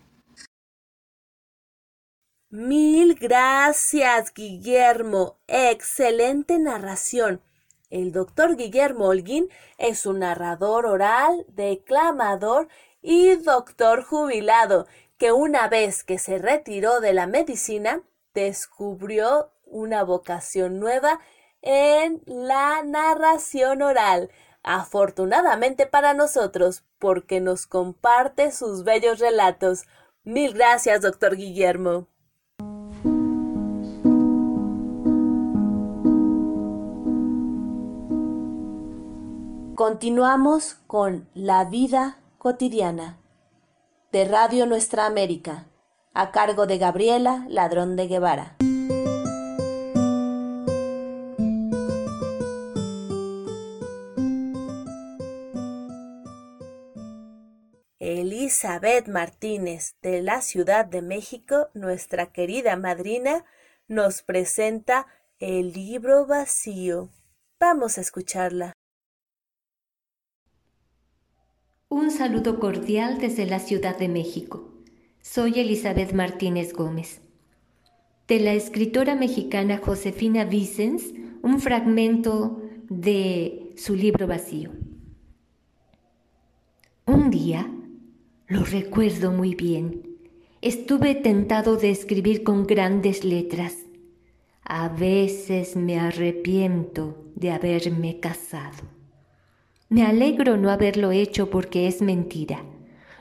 Mil 2.50 3.16
gracias, 3.16 4.32
Guillermo. 4.32 5.38
Excelente 5.48 6.60
narración. 6.60 7.42
El 7.90 8.12
doctor 8.12 8.56
Guillermo 8.56 9.06
Holguín 9.06 9.48
es 9.76 10.06
un 10.06 10.20
narrador 10.20 10.86
oral, 10.86 11.46
declamador 11.48 12.68
y 13.02 13.34
doctor 13.36 14.04
jubilado, 14.04 14.86
que 15.18 15.32
una 15.32 15.68
vez 15.68 16.04
que 16.04 16.18
se 16.18 16.38
retiró 16.38 17.00
de 17.00 17.12
la 17.12 17.26
medicina, 17.26 18.02
descubrió 18.34 19.50
una 19.64 20.04
vocación 20.04 20.78
nueva 20.78 21.20
en 21.62 22.22
la 22.26 22.82
narración 22.84 23.82
oral 23.82 24.30
afortunadamente 24.66 25.86
para 25.86 26.12
nosotros, 26.12 26.82
porque 26.98 27.40
nos 27.40 27.66
comparte 27.66 28.50
sus 28.50 28.82
bellos 28.82 29.20
relatos. 29.20 29.84
Mil 30.24 30.52
gracias, 30.52 31.00
doctor 31.02 31.36
Guillermo. 31.36 32.08
Continuamos 39.76 40.78
con 40.88 41.28
La 41.34 41.64
vida 41.64 42.18
cotidiana 42.38 43.18
de 44.10 44.24
Radio 44.24 44.66
Nuestra 44.66 45.06
América, 45.06 45.66
a 46.12 46.32
cargo 46.32 46.66
de 46.66 46.78
Gabriela 46.78 47.46
Ladrón 47.48 47.94
de 47.94 48.08
Guevara. 48.08 48.56
Elizabeth 58.46 59.08
Martínez 59.08 59.96
de 60.02 60.22
la 60.22 60.40
Ciudad 60.40 60.86
de 60.86 61.02
México, 61.02 61.66
nuestra 61.74 62.30
querida 62.30 62.76
madrina, 62.76 63.44
nos 63.88 64.22
presenta 64.22 65.08
el 65.40 65.72
libro 65.72 66.26
vacío. 66.26 67.10
Vamos 67.58 67.98
a 67.98 68.02
escucharla. 68.02 68.72
Un 71.88 72.12
saludo 72.12 72.60
cordial 72.60 73.18
desde 73.18 73.46
la 73.46 73.58
Ciudad 73.58 73.98
de 73.98 74.06
México. 74.06 74.72
Soy 75.20 75.58
Elizabeth 75.58 76.12
Martínez 76.12 76.72
Gómez. 76.72 77.22
De 78.28 78.38
la 78.38 78.52
escritora 78.52 79.16
mexicana 79.16 79.78
Josefina 79.78 80.44
Vicens, 80.44 81.02
un 81.42 81.58
fragmento 81.58 82.62
de 82.88 83.72
su 83.76 83.96
libro 83.96 84.28
vacío. 84.28 84.70
Un 87.06 87.30
día, 87.30 87.68
lo 88.48 88.64
recuerdo 88.64 89.32
muy 89.32 89.54
bien. 89.54 90.16
Estuve 90.62 91.14
tentado 91.14 91.76
de 91.76 91.90
escribir 91.90 92.44
con 92.44 92.66
grandes 92.66 93.24
letras. 93.24 93.76
A 94.62 94.88
veces 94.88 95.76
me 95.76 95.98
arrepiento 95.98 97.24
de 97.34 97.50
haberme 97.50 98.20
casado. 98.20 98.84
Me 99.88 100.02
alegro 100.02 100.56
no 100.56 100.70
haberlo 100.70 101.12
hecho 101.12 101.50
porque 101.50 101.86
es 101.86 102.02
mentira. 102.02 102.64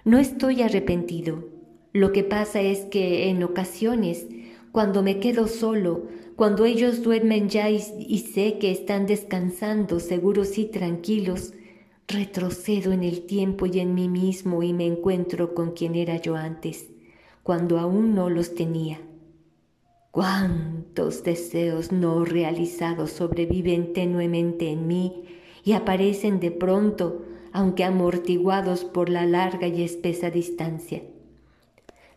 No 0.03 0.19
estoy 0.19 0.61
arrepentido. 0.61 1.49
Lo 1.91 2.11
que 2.11 2.23
pasa 2.23 2.61
es 2.61 2.85
que 2.85 3.29
en 3.29 3.43
ocasiones, 3.43 4.27
cuando 4.71 5.01
me 5.01 5.19
quedo 5.19 5.47
solo, 5.47 6.07
cuando 6.35 6.65
ellos 6.65 7.01
duermen 7.01 7.49
ya 7.49 7.69
y, 7.69 7.79
sé 7.79 8.57
que 8.59 8.71
están 8.71 9.05
descansando 9.05 9.99
seguros 9.99 10.57
y 10.57 10.65
tranquilos, 10.65 11.53
Retrocedo 12.07 12.91
en 12.91 13.01
el 13.01 13.25
tiempo 13.25 13.65
y 13.65 13.79
en 13.79 13.95
mí 13.95 14.07
mismo 14.09 14.61
y 14.61 14.73
me 14.73 14.85
encuentro 14.85 15.55
con 15.55 15.71
quien 15.71 15.95
era 15.95 16.17
yo 16.17 16.35
antes, 16.35 16.91
cuando 17.41 17.79
aún 17.79 18.13
no 18.13 18.29
los 18.29 18.53
tenía. 18.53 19.01
Cuántos 20.11 21.23
deseos 21.23 21.91
no 21.91 22.23
realizados 22.23 23.09
sobreviven 23.09 23.93
tenuemente 23.93 24.69
en 24.69 24.85
mí 24.85 25.25
y 25.63 25.73
aparecen 25.73 26.39
de 26.39 26.51
pronto, 26.51 27.25
aunque 27.51 27.83
amortiguados 27.83 28.85
por 28.85 29.09
la 29.09 29.25
larga 29.25 29.67
y 29.67 29.81
espesa 29.81 30.29
distancia. 30.29 31.01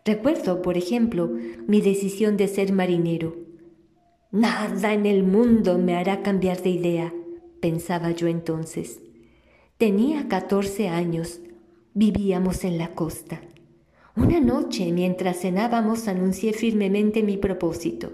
Recuerdo, 0.05 0.61
por 0.61 0.77
ejemplo, 0.77 1.31
mi 1.66 1.81
decisión 1.81 2.37
de 2.37 2.48
ser 2.48 2.72
marinero. 2.72 3.37
Nada 4.33 4.92
en 4.92 5.07
el 5.07 5.22
mundo 5.22 5.79
me 5.79 5.96
hará 5.96 6.22
cambiar 6.22 6.62
de 6.62 6.70
idea. 6.70 7.14
pensaba 7.61 8.12
yo 8.12 8.29
entonces. 8.29 9.01
Tenía 9.78 10.26
catorce 10.26 10.88
años, 10.88 11.38
vivíamos 11.94 12.64
en 12.64 12.78
la 12.78 12.96
costa. 12.96 13.40
Una 14.16 14.40
noche, 14.40 14.90
mientras 14.90 15.38
cenábamos, 15.38 16.08
anuncié 16.08 16.52
firmemente 16.52 17.22
mi 17.22 17.36
propósito. 17.36 18.10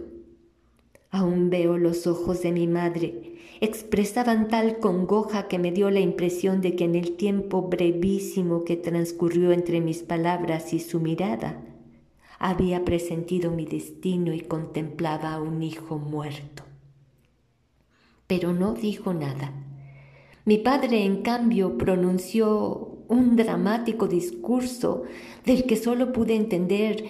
Aún 1.10 1.48
veo 1.48 1.78
los 1.78 2.06
ojos 2.06 2.42
de 2.42 2.52
mi 2.52 2.66
madre. 2.66 3.36
Expresaban 3.62 4.48
tal 4.48 4.78
congoja 4.78 5.48
que 5.48 5.58
me 5.58 5.72
dio 5.72 5.90
la 5.90 6.00
impresión 6.00 6.60
de 6.60 6.76
que 6.76 6.84
en 6.84 6.96
el 6.96 7.16
tiempo 7.16 7.62
brevísimo 7.62 8.64
que 8.64 8.76
transcurrió 8.76 9.50
entre 9.50 9.80
mis 9.80 10.02
palabras 10.02 10.74
y 10.74 10.80
su 10.80 11.00
mirada, 11.00 11.62
había 12.38 12.84
presentido 12.84 13.50
mi 13.50 13.64
destino 13.64 14.34
y 14.34 14.40
contemplaba 14.40 15.32
a 15.32 15.40
un 15.40 15.62
hijo 15.62 15.96
muerto. 15.96 16.62
Pero 18.26 18.52
no 18.52 18.74
dijo 18.74 19.14
nada. 19.14 19.54
Mi 20.44 20.58
padre, 20.58 21.04
en 21.04 21.22
cambio, 21.22 21.78
pronunció 21.78 22.98
un 23.08 23.36
dramático 23.36 24.08
discurso 24.08 25.04
del 25.44 25.64
que 25.64 25.76
solo 25.76 26.12
pude 26.12 26.34
entender 26.34 27.04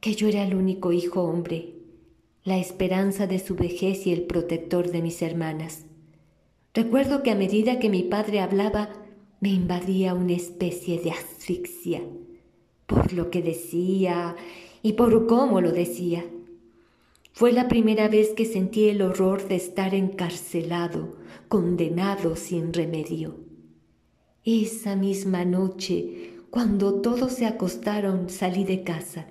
que 0.00 0.14
yo 0.14 0.28
era 0.28 0.44
el 0.44 0.54
único 0.54 0.92
hijo 0.92 1.22
hombre 1.22 1.80
la 2.42 2.58
esperanza 2.58 3.26
de 3.26 3.38
su 3.38 3.54
vejez 3.54 4.06
y 4.06 4.12
el 4.12 4.22
protector 4.22 4.90
de 4.90 5.02
mis 5.02 5.20
hermanas. 5.20 5.84
Recuerdo 6.72 7.22
que 7.22 7.30
a 7.30 7.34
medida 7.34 7.78
que 7.78 7.90
mi 7.90 8.02
padre 8.02 8.40
hablaba, 8.40 8.90
me 9.40 9.50
invadía 9.50 10.14
una 10.14 10.32
especie 10.32 11.00
de 11.00 11.10
asfixia 11.10 12.02
por 12.86 13.12
lo 13.12 13.30
que 13.30 13.42
decía 13.42 14.36
y 14.82 14.94
por 14.94 15.26
cómo 15.26 15.60
lo 15.60 15.70
decía. 15.70 16.24
Fue 17.32 17.52
la 17.52 17.68
primera 17.68 18.08
vez 18.08 18.30
que 18.30 18.44
sentí 18.44 18.88
el 18.88 19.02
horror 19.02 19.46
de 19.46 19.56
estar 19.56 19.94
encarcelado, 19.94 21.16
condenado 21.50 22.36
sin 22.36 22.72
remedio. 22.72 23.34
Esa 24.44 24.94
misma 24.94 25.44
noche, 25.44 26.34
cuando 26.48 27.00
todos 27.00 27.32
se 27.32 27.44
acostaron, 27.44 28.30
salí 28.30 28.62
de 28.62 28.84
casa. 28.84 29.26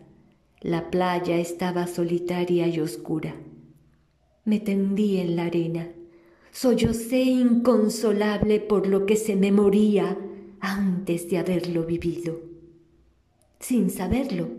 La 0.60 0.92
playa 0.92 1.38
estaba 1.38 1.88
solitaria 1.88 2.68
y 2.68 2.82
oscura. 2.82 3.36
Me 4.44 4.60
tendí 4.60 5.20
en 5.20 5.38
la 5.38 5.46
arena. 5.46 5.94
Sollocé 6.52 7.22
inconsolable 7.22 8.60
por 8.60 8.86
lo 8.88 9.06
que 9.06 9.16
se 9.16 9.38
me 9.38 9.54
moría 9.54 10.18
antes 10.60 11.30
de 11.30 11.38
haberlo 11.38 11.86
vivido. 11.86 12.42
Sin 13.62 13.90
saberlo, 13.90 14.50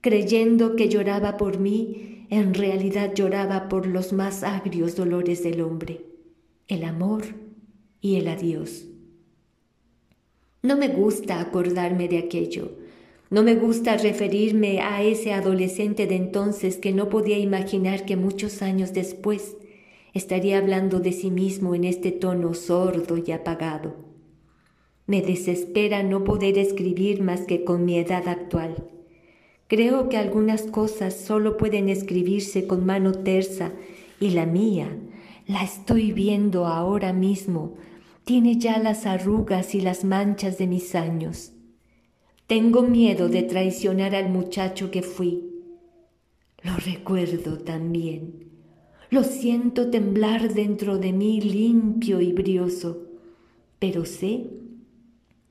creyendo 0.00 0.76
que 0.76 0.88
lloraba 0.88 1.36
por 1.36 1.58
mí, 1.58 2.26
en 2.30 2.54
realidad 2.54 3.12
lloraba 3.14 3.68
por 3.68 3.86
los 3.86 4.14
más 4.14 4.42
agrios 4.42 4.96
dolores 4.96 5.42
del 5.42 5.60
hombre, 5.60 6.05
el 6.68 6.84
amor 6.84 7.22
y 8.00 8.16
el 8.16 8.28
adiós. 8.28 8.86
No 10.62 10.76
me 10.76 10.88
gusta 10.88 11.40
acordarme 11.40 12.08
de 12.08 12.18
aquello, 12.18 12.72
no 13.30 13.42
me 13.42 13.54
gusta 13.54 13.96
referirme 13.96 14.80
a 14.80 15.02
ese 15.02 15.32
adolescente 15.32 16.06
de 16.06 16.16
entonces 16.16 16.76
que 16.76 16.92
no 16.92 17.08
podía 17.08 17.38
imaginar 17.38 18.04
que 18.04 18.16
muchos 18.16 18.62
años 18.62 18.92
después 18.92 19.56
estaría 20.14 20.58
hablando 20.58 21.00
de 21.00 21.12
sí 21.12 21.30
mismo 21.30 21.74
en 21.74 21.84
este 21.84 22.10
tono 22.10 22.54
sordo 22.54 23.16
y 23.16 23.32
apagado. 23.32 23.94
Me 25.06 25.22
desespera 25.22 26.02
no 26.02 26.24
poder 26.24 26.58
escribir 26.58 27.22
más 27.22 27.42
que 27.42 27.64
con 27.64 27.84
mi 27.84 27.98
edad 27.98 28.26
actual. 28.26 28.88
Creo 29.68 30.08
que 30.08 30.16
algunas 30.16 30.62
cosas 30.62 31.14
solo 31.14 31.56
pueden 31.56 31.88
escribirse 31.88 32.66
con 32.66 32.86
mano 32.86 33.12
tersa 33.12 33.72
y 34.20 34.30
la 34.30 34.46
mía, 34.46 34.96
la 35.46 35.62
estoy 35.62 36.12
viendo 36.12 36.66
ahora 36.66 37.12
mismo, 37.12 37.74
tiene 38.24 38.58
ya 38.58 38.78
las 38.78 39.06
arrugas 39.06 39.74
y 39.74 39.80
las 39.80 40.04
manchas 40.04 40.58
de 40.58 40.66
mis 40.66 40.94
años. 40.94 41.52
Tengo 42.48 42.82
miedo 42.82 43.28
de 43.28 43.42
traicionar 43.42 44.14
al 44.14 44.28
muchacho 44.28 44.90
que 44.90 45.02
fui. 45.02 45.44
Lo 46.62 46.76
recuerdo 46.76 47.58
también. 47.58 48.46
Lo 49.10 49.22
siento 49.22 49.90
temblar 49.90 50.52
dentro 50.52 50.98
de 50.98 51.12
mí 51.12 51.40
limpio 51.40 52.20
y 52.20 52.32
brioso. 52.32 53.06
Pero 53.78 54.04
sé, 54.04 54.46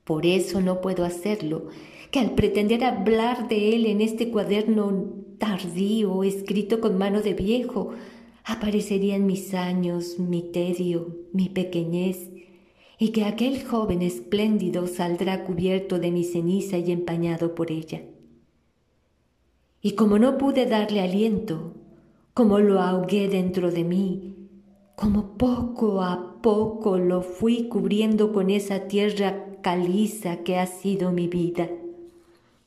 por 0.04 0.26
eso 0.26 0.60
no 0.60 0.82
puedo 0.82 1.04
hacerlo, 1.04 1.68
que 2.10 2.20
al 2.20 2.34
pretender 2.34 2.84
hablar 2.84 3.48
de 3.48 3.74
él 3.74 3.86
en 3.86 4.02
este 4.02 4.30
cuaderno 4.30 5.04
tardío, 5.38 6.22
escrito 6.22 6.80
con 6.80 6.98
mano 6.98 7.22
de 7.22 7.34
viejo, 7.34 7.92
aparecerían 8.46 9.26
mis 9.26 9.54
años, 9.54 10.20
mi 10.20 10.40
tedio, 10.40 11.16
mi 11.32 11.48
pequeñez, 11.48 12.30
y 12.96 13.08
que 13.08 13.24
aquel 13.24 13.64
joven 13.64 14.02
espléndido 14.02 14.86
saldrá 14.86 15.44
cubierto 15.44 15.98
de 15.98 16.12
mi 16.12 16.22
ceniza 16.22 16.78
y 16.78 16.92
empañado 16.92 17.56
por 17.56 17.72
ella. 17.72 18.02
Y 19.82 19.92
como 19.92 20.20
no 20.20 20.38
pude 20.38 20.66
darle 20.66 21.00
aliento, 21.00 21.74
como 22.34 22.60
lo 22.60 22.80
ahogué 22.80 23.28
dentro 23.28 23.72
de 23.72 23.82
mí, 23.82 24.36
como 24.94 25.36
poco 25.36 26.02
a 26.02 26.40
poco 26.40 26.98
lo 26.98 27.22
fui 27.22 27.64
cubriendo 27.68 28.32
con 28.32 28.50
esa 28.50 28.86
tierra 28.86 29.58
caliza 29.60 30.44
que 30.44 30.56
ha 30.56 30.66
sido 30.66 31.10
mi 31.10 31.26
vida, 31.26 31.68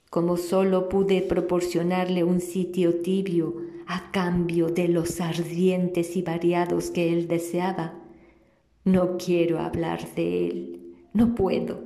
como 0.10 0.36
solo 0.36 0.89
pude 0.89 1.22
proporcionarle 1.22 2.26
un 2.26 2.42
sitio 2.42 2.96
tibio 2.96 3.56
a 3.89 4.12
cambio 4.12 4.67
de 4.67 4.88
los 4.88 5.19
ardientes 5.19 6.15
y 6.15 6.21
variados 6.21 6.91
que 6.91 7.12
él 7.12 7.28
deseaba, 7.28 7.95
no 8.86 9.17
quiero 9.17 9.58
hablar 9.58 10.13
de 10.13 10.45
él, 10.45 10.95
no 11.12 11.34
puedo. 11.34 11.84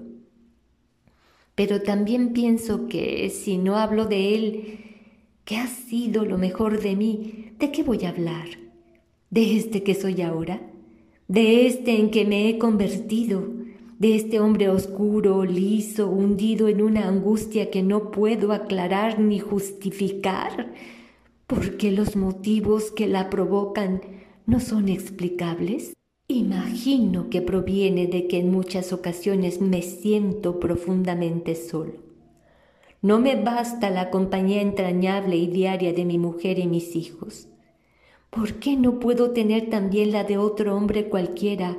Pero 1.56 1.82
también 1.82 2.34
pienso 2.34 2.88
que 2.88 3.30
si 3.30 3.58
no 3.58 3.78
hablo 3.78 4.06
de 4.06 4.36
él, 4.36 4.80
que 5.46 5.56
ha 5.56 5.68
sido 5.68 6.26
lo 6.26 6.38
mejor 6.38 6.82
de 6.82 6.98
mí, 6.98 7.54
¿de 7.58 7.72
qué 7.72 7.84
voy 7.84 8.04
a 8.04 8.10
hablar? 8.10 8.50
¿De 9.30 9.56
este 9.56 9.82
que 9.84 9.96
soy 9.96 10.22
ahora? 10.24 10.60
¿De 11.30 11.68
este 11.68 11.98
en 11.98 12.12
que 12.12 12.26
me 12.26 12.50
he 12.50 12.58
convertido? 12.58 13.48
¿De 13.98 14.16
este 14.16 14.42
hombre 14.42 14.68
oscuro, 14.68 15.46
liso, 15.46 16.10
hundido 16.10 16.68
en 16.68 16.82
una 16.82 17.08
angustia 17.08 17.72
que 17.72 17.82
no 17.82 18.12
puedo 18.12 18.52
aclarar 18.52 19.20
ni 19.20 19.40
justificar? 19.40 20.74
¿Porque 21.48 21.92
los 21.92 22.16
motivos 22.16 22.92
que 22.92 23.08
la 23.08 23.30
provocan 23.30 24.02
no 24.46 24.60
son 24.60 24.88
explicables? 24.90 25.94
Imagino 26.28 27.30
que 27.30 27.42
proviene 27.42 28.08
de 28.08 28.28
que 28.28 28.40
en 28.40 28.50
muchas 28.50 28.94
ocasiones 28.94 29.60
me 29.60 29.82
siento 29.82 30.60
profundamente 30.60 31.56
solo. 31.56 31.94
No 33.02 33.20
me 33.20 33.36
basta 33.36 33.90
la 33.90 34.10
compañía 34.10 34.62
entrañable 34.62 35.36
y 35.36 35.48
diaria 35.48 35.92
de 35.92 36.06
mi 36.06 36.18
mujer 36.18 36.60
y 36.60 36.68
mis 36.68 36.96
hijos. 36.96 37.50
¿Por 38.30 38.54
qué 38.56 38.78
no 38.78 39.00
puedo 39.00 39.32
tener 39.32 39.70
también 39.70 40.14
la 40.14 40.24
de 40.24 40.38
otro 40.38 40.76
hombre 40.76 41.10
cualquiera, 41.10 41.78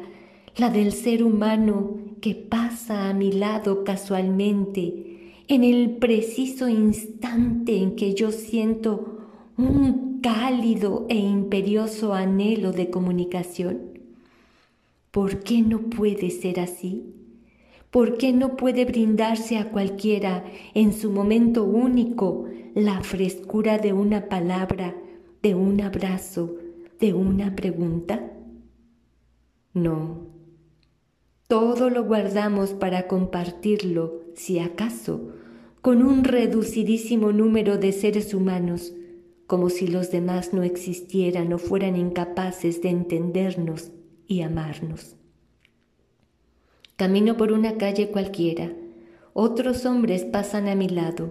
la 0.57 0.69
del 0.69 0.93
ser 0.93 1.25
humano 1.25 1.97
que 2.21 2.35
pasa 2.35 3.09
a 3.09 3.15
mi 3.15 3.33
lado 3.33 3.83
casualmente, 3.85 5.33
en 5.49 5.65
el 5.65 5.97
preciso 5.97 6.69
instante 6.69 7.79
en 7.79 7.97
que 7.97 8.15
yo 8.15 8.31
siento 8.31 9.14
un 9.57 10.21
cálido 10.21 11.07
e 11.09 11.17
imperioso 11.17 12.15
anhelo 12.15 12.73
de 12.73 12.91
comunicación? 12.91 14.01
¿Por 15.11 15.41
qué 15.45 15.63
no 15.63 15.91
puede 15.91 16.31
ser 16.31 16.59
así? 16.59 17.15
¿Por 17.91 18.19
qué 18.19 18.33
no 18.33 18.57
puede 18.57 18.85
brindarse 18.85 19.57
a 19.57 19.71
cualquiera 19.71 20.45
en 20.75 20.93
su 20.93 21.13
momento 21.13 21.63
único 21.63 22.47
la 22.75 23.01
frescura 23.03 23.79
de 23.79 23.93
una 23.93 24.29
palabra, 24.29 24.97
de 25.43 25.55
un 25.55 25.81
abrazo, 25.81 26.57
de 26.99 27.15
una 27.15 27.55
pregunta? 27.55 28.33
No. 29.73 30.27
Todo 31.47 31.91
lo 31.91 32.05
guardamos 32.05 32.71
para 32.71 33.07
compartirlo, 33.07 34.23
si 34.35 34.59
acaso, 34.59 35.31
con 35.81 36.03
un 36.03 36.25
reducidísimo 36.25 37.31
número 37.31 37.79
de 37.79 37.93
seres 37.93 38.35
humanos, 38.35 38.95
como 39.55 39.71
si 39.71 39.87
los 39.87 40.11
demás 40.11 40.53
no 40.53 40.65
existieran 40.65 41.53
o 41.53 41.59
fueran 41.59 41.95
incapaces 41.95 42.83
de 42.83 42.89
entendernos 42.89 43.93
y 44.27 44.41
amarnos. 44.43 45.15
Camino 46.97 47.37
por 47.37 47.53
una 47.53 47.79
calle 47.79 48.11
cualquiera, 48.11 48.73
otros 49.33 49.87
hombres 49.87 50.25
pasan 50.25 50.67
a 50.67 50.75
mi 50.75 50.89
lado, 50.89 51.31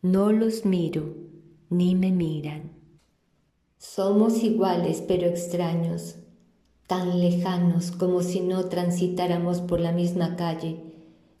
no 0.00 0.32
los 0.32 0.64
miro 0.64 1.14
ni 1.68 1.94
me 1.94 2.10
miran. 2.10 2.72
Somos 3.76 4.42
iguales 4.42 5.02
pero 5.06 5.26
extraños, 5.26 6.16
tan 6.86 7.20
lejanos 7.20 7.90
como 7.90 8.22
si 8.22 8.40
no 8.40 8.64
transitáramos 8.70 9.60
por 9.60 9.78
la 9.78 9.92
misma 9.92 10.36
calle, 10.36 10.80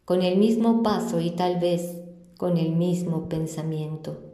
con 0.04 0.20
el 0.20 0.36
mismo 0.36 0.82
paso 0.82 1.22
y 1.22 1.30
tal 1.30 1.58
vez 1.58 1.96
con 2.36 2.58
el 2.58 2.72
mismo 2.72 3.30
pensamiento. 3.30 4.31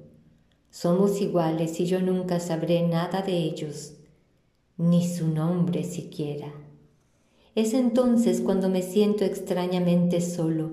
Somos 0.70 1.20
iguales 1.20 1.80
y 1.80 1.86
yo 1.86 2.00
nunca 2.00 2.40
sabré 2.40 2.82
nada 2.86 3.22
de 3.22 3.36
ellos 3.36 3.94
ni 4.78 5.06
su 5.06 5.26
nombre 5.26 5.82
siquiera. 5.82 6.52
Es 7.54 7.74
entonces 7.74 8.40
cuando 8.40 8.68
me 8.68 8.82
siento 8.82 9.24
extrañamente 9.24 10.20
solo. 10.20 10.70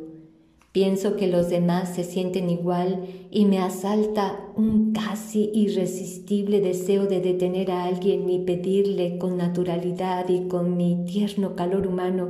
Pienso 0.72 1.16
que 1.16 1.28
los 1.28 1.50
demás 1.50 1.96
se 1.96 2.04
sienten 2.04 2.50
igual 2.50 3.08
y 3.32 3.46
me 3.46 3.60
asalta 3.60 4.40
un 4.56 4.94
casi 4.94 5.50
irresistible 5.54 6.60
deseo 6.60 7.08
de 7.08 7.22
detener 7.22 7.72
a 7.72 7.86
alguien 7.86 8.30
y 8.30 8.40
pedirle 8.40 9.18
con 9.18 9.38
naturalidad 9.38 10.30
y 10.30 10.48
con 10.48 10.78
mi 10.78 11.06
tierno 11.06 11.56
calor 11.56 11.88
humano, 11.88 12.30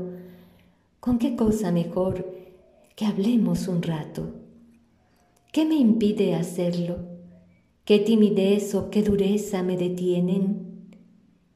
¿con 0.99 1.17
qué 1.17 1.35
cosa 1.35 1.71
mejor 1.71 2.33
que 2.95 3.05
hablemos 3.05 3.67
un 3.67 3.81
rato? 3.81 4.29
¿Qué 5.51 5.65
me 5.65 5.75
impide 5.75 6.35
hacerlo? 6.35 7.14
¿Qué 7.85 7.99
timidez 7.99 8.73
o 8.73 8.89
qué 8.89 9.03
dureza 9.03 9.61
me 9.61 9.77
detienen? 9.77 10.89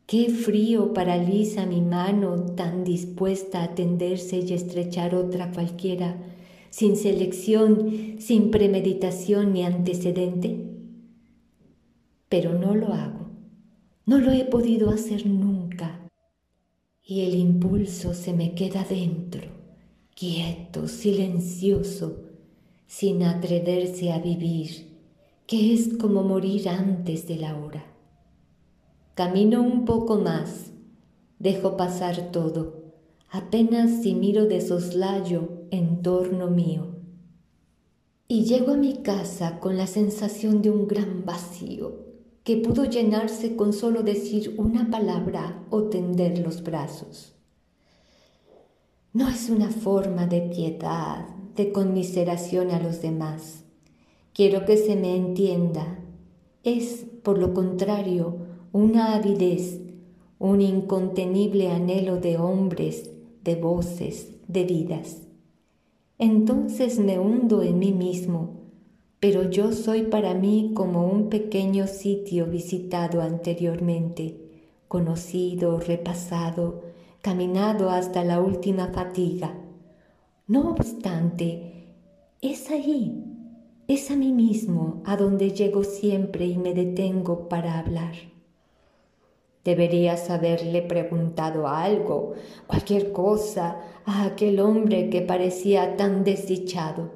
Qué 0.05 0.29
frío 0.29 0.93
paraliza 0.93 1.65
mi 1.65 1.81
mano 1.81 2.45
tan 2.53 2.83
dispuesta 2.83 3.63
a 3.63 3.73
tenderse 3.73 4.37
y 4.37 4.53
estrechar 4.53 5.15
otra 5.15 5.49
cualquiera, 5.51 6.21
sin 6.69 6.97
selección, 6.97 8.17
sin 8.19 8.51
premeditación 8.51 9.53
ni 9.53 9.63
antecedente. 9.63 10.67
Pero 12.29 12.53
no 12.53 12.75
lo 12.75 12.93
hago, 12.93 13.25
no 14.05 14.19
lo 14.19 14.31
he 14.31 14.45
podido 14.45 14.91
hacer 14.91 15.25
nunca. 15.25 16.11
Y 17.03 17.21
el 17.21 17.33
impulso 17.33 18.13
se 18.13 18.33
me 18.33 18.53
queda 18.53 18.83
dentro, 18.83 19.49
quieto, 20.15 20.87
silencioso, 20.87 22.19
sin 22.85 23.23
atreverse 23.23 24.11
a 24.11 24.19
vivir, 24.19 24.88
que 25.49 25.73
es 25.73 25.97
como 25.97 26.21
morir 26.21 26.69
antes 26.69 27.27
de 27.27 27.37
la 27.37 27.57
hora. 27.57 27.83
Camino 29.15 29.63
un 29.63 29.83
poco 29.83 30.19
más, 30.19 30.73
dejo 31.39 31.75
pasar 31.75 32.31
todo, 32.31 32.93
apenas 33.31 34.03
si 34.03 34.13
miro 34.13 34.45
de 34.45 34.61
soslayo 34.61 35.63
en 35.71 36.03
torno 36.03 36.51
mío. 36.51 36.97
Y 38.27 38.43
llego 38.43 38.73
a 38.73 38.77
mi 38.77 38.97
casa 38.97 39.59
con 39.59 39.75
la 39.75 39.87
sensación 39.87 40.61
de 40.61 40.69
un 40.69 40.87
gran 40.87 41.25
vacío 41.25 41.95
que 42.43 42.57
pudo 42.57 42.85
llenarse 42.85 43.55
con 43.55 43.73
solo 43.73 44.03
decir 44.03 44.53
una 44.59 44.91
palabra 44.91 45.65
o 45.71 45.85
tender 45.85 46.37
los 46.45 46.61
brazos. 46.61 47.33
No 49.13 49.27
es 49.27 49.49
una 49.49 49.71
forma 49.71 50.27
de 50.27 50.41
piedad, 50.41 51.27
de 51.55 51.71
conmiseración 51.71 52.69
a 52.69 52.79
los 52.79 53.01
demás. 53.01 53.63
Quiero 54.39 54.63
que 54.63 54.77
se 54.77 54.95
me 54.95 55.17
entienda. 55.17 55.99
Es, 56.63 57.05
por 57.23 57.37
lo 57.37 57.53
contrario, 57.53 58.37
una 58.71 59.13
avidez, 59.13 59.81
un 60.39 60.61
incontenible 60.61 61.69
anhelo 61.69 62.21
de 62.21 62.37
hombres, 62.37 63.11
de 63.43 63.55
voces, 63.55 64.31
de 64.47 64.63
vidas. 64.63 65.27
Entonces 66.17 66.99
me 66.99 67.19
hundo 67.19 67.63
en 67.63 67.79
mí 67.79 67.91
mismo, 67.91 68.61
pero 69.19 69.49
yo 69.49 69.73
soy 69.73 70.03
para 70.03 70.33
mí 70.33 70.71
como 70.73 71.05
un 71.05 71.27
pequeño 71.27 71.85
sitio 71.87 72.45
visitado 72.45 73.21
anteriormente, 73.21 74.37
conocido, 74.87 75.81
repasado, 75.81 76.83
caminado 77.21 77.89
hasta 77.89 78.23
la 78.23 78.39
última 78.39 78.87
fatiga. 78.93 79.53
No 80.47 80.71
obstante, 80.71 81.89
es 82.41 82.71
ahí, 82.71 83.35
es 83.89 84.11
a 84.11 84.15
mí 84.15 84.31
mismo 84.31 85.01
a 85.03 85.17
donde 85.17 85.49
llego 85.49 85.83
siempre 85.83 86.45
y 86.45 86.59
me 86.59 86.75
detengo 86.75 87.49
para 87.49 87.79
hablar. 87.79 88.13
Deberías 89.63 90.29
haberle 90.29 90.83
preguntado 90.83 91.67
algo, 91.67 92.33
cualquier 92.67 93.11
cosa, 93.11 93.81
a 94.05 94.25
aquel 94.25 94.59
hombre 94.59 95.09
que 95.09 95.21
parecía 95.21 95.97
tan 95.97 96.23
desdichado. 96.23 97.11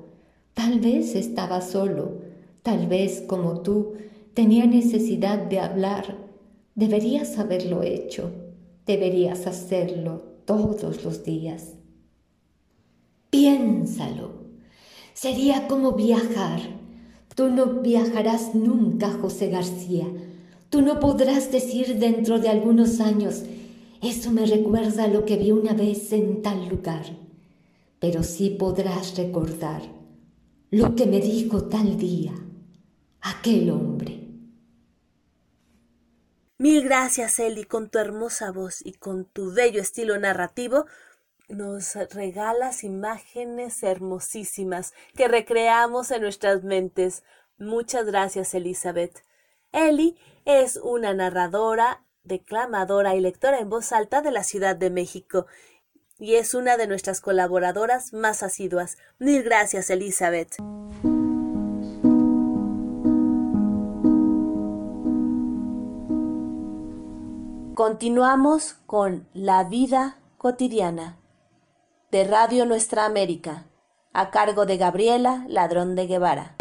Tal 0.56 0.80
vez 0.80 1.16
estaba 1.16 1.62
solo, 1.62 2.18
tal 2.64 2.88
vez 2.88 3.22
como 3.22 3.62
tú 3.62 3.94
tenía 4.34 4.66
necesidad 4.66 5.38
de 5.38 5.60
hablar. 5.60 6.18
Deberías 6.74 7.38
haberlo 7.38 7.84
hecho, 7.84 8.32
deberías 8.88 9.46
hacerlo 9.46 10.24
todos 10.46 11.04
los 11.04 11.24
días. 11.24 11.76
Piénsalo. 13.30 14.43
Sería 15.24 15.70
como 15.70 15.94
viajar. 15.94 16.60
Tú 17.34 17.48
no 17.48 17.80
viajarás 17.80 18.56
nunca, 18.56 19.10
José 19.10 19.48
García 19.48 20.06
Tú 20.70 20.82
no 20.82 21.00
podrás 21.00 21.50
decir 21.50 21.98
dentro 21.98 22.40
de 22.40 22.50
algunos 22.50 23.00
años, 23.00 23.44
eso 24.02 24.32
me 24.32 24.46
recuerda 24.46 25.08
lo 25.08 25.24
que 25.24 25.38
vi 25.38 25.54
una 25.54 25.72
vez 25.72 26.12
en 26.12 26.42
tal 26.42 26.68
lugar, 26.68 27.06
pero 28.00 28.22
sí 28.22 28.50
podrás 28.50 29.16
recordar 29.16 29.84
lo 30.72 30.94
que 30.94 31.06
me 31.06 31.22
dijo 31.22 31.70
tal 31.70 31.96
día 31.98 32.34
aquel 33.22 33.70
hombre. 33.70 34.28
Mil 36.58 36.84
gracias, 36.84 37.40
Eli, 37.40 37.64
con 37.64 37.90
tu 37.90 37.98
hermosa 37.98 38.52
voz 38.52 38.86
y 38.86 38.92
con 38.92 39.24
tu 39.24 39.54
bello 39.54 39.80
estilo 39.80 40.20
narrativo. 40.20 40.86
Nos 41.54 41.94
regalas 42.12 42.84
imágenes 42.84 43.84
hermosísimas 43.84 44.92
que 45.16 45.28
recreamos 45.28 46.10
en 46.10 46.24
nuestras 46.24 46.64
mentes. 46.64 47.24
Muchas 47.60 48.08
gracias, 48.08 48.56
Elizabeth. 48.56 49.24
Eli 49.72 50.18
es 50.46 50.78
una 50.78 51.14
narradora, 51.14 52.04
declamadora 52.24 53.14
y 53.14 53.20
lectora 53.20 53.60
en 53.60 53.70
voz 53.70 53.92
alta 53.92 54.24
de 54.24 54.32
la 54.32 54.44
Ciudad 54.44 54.76
de 54.76 54.90
México 54.90 55.46
y 56.18 56.36
es 56.36 56.56
una 56.56 56.76
de 56.76 56.88
nuestras 56.88 57.22
colaboradoras 57.22 58.14
más 58.14 58.42
asiduas. 58.42 58.98
Mil 59.20 59.44
gracias, 59.44 59.92
Elizabeth. 59.92 60.56
Continuamos 67.76 68.74
con 68.88 69.28
La 69.34 69.64
vida 69.66 70.18
cotidiana 70.40 71.20
de 72.14 72.26
Radio 72.26 72.68
Nuestra 72.68 73.06
América, 73.06 73.66
a 74.14 74.30
cargo 74.30 74.68
de 74.68 74.78
Gabriela 74.78 75.46
Ladrón 75.48 75.96
de 75.96 76.06
Guevara. 76.06 76.56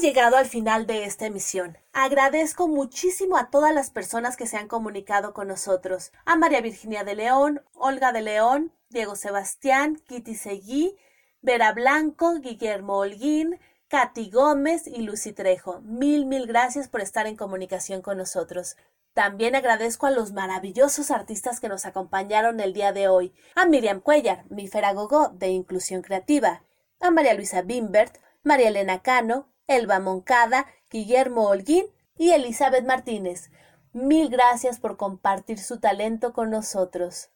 llegado 0.00 0.36
al 0.36 0.46
final 0.46 0.86
de 0.86 1.04
esta 1.04 1.26
emisión. 1.26 1.78
Agradezco 1.92 2.66
muchísimo 2.66 3.36
a 3.36 3.50
todas 3.50 3.72
las 3.72 3.90
personas 3.90 4.36
que 4.36 4.46
se 4.46 4.56
han 4.56 4.66
comunicado 4.66 5.32
con 5.32 5.46
nosotros. 5.46 6.10
A 6.24 6.34
María 6.36 6.60
Virginia 6.60 7.04
de 7.04 7.14
León, 7.14 7.62
Olga 7.72 8.12
de 8.12 8.20
León, 8.20 8.72
Diego 8.88 9.14
Sebastián, 9.14 10.02
Kitty 10.08 10.34
Seguí, 10.34 10.96
Vera 11.40 11.72
Blanco, 11.72 12.34
Guillermo 12.40 12.98
Holguín, 12.98 13.60
Katy 13.92 14.30
Gómez 14.30 14.86
y 14.86 15.02
Lucy 15.02 15.34
Trejo. 15.34 15.82
Mil, 15.82 16.24
mil 16.24 16.46
gracias 16.46 16.88
por 16.88 17.02
estar 17.02 17.26
en 17.26 17.36
comunicación 17.36 18.00
con 18.00 18.16
nosotros. 18.16 18.78
También 19.12 19.54
agradezco 19.54 20.06
a 20.06 20.10
los 20.10 20.32
maravillosos 20.32 21.10
artistas 21.10 21.60
que 21.60 21.68
nos 21.68 21.84
acompañaron 21.84 22.60
el 22.60 22.72
día 22.72 22.94
de 22.94 23.08
hoy. 23.08 23.34
A 23.54 23.66
Miriam 23.66 24.00
Cuellar, 24.00 24.46
mi 24.48 24.66
Feragogó 24.66 25.28
de 25.28 25.48
Inclusión 25.48 26.00
Creativa. 26.00 26.62
A 27.00 27.10
María 27.10 27.34
Luisa 27.34 27.60
Bimbert, 27.60 28.16
María 28.42 28.68
Elena 28.68 29.02
Cano, 29.02 29.52
Elba 29.66 30.00
Moncada, 30.00 30.68
Guillermo 30.90 31.46
Holguín 31.46 31.84
y 32.16 32.30
Elizabeth 32.30 32.86
Martínez. 32.86 33.50
Mil 33.92 34.30
gracias 34.30 34.80
por 34.80 34.96
compartir 34.96 35.58
su 35.58 35.80
talento 35.80 36.32
con 36.32 36.48
nosotros. 36.48 37.28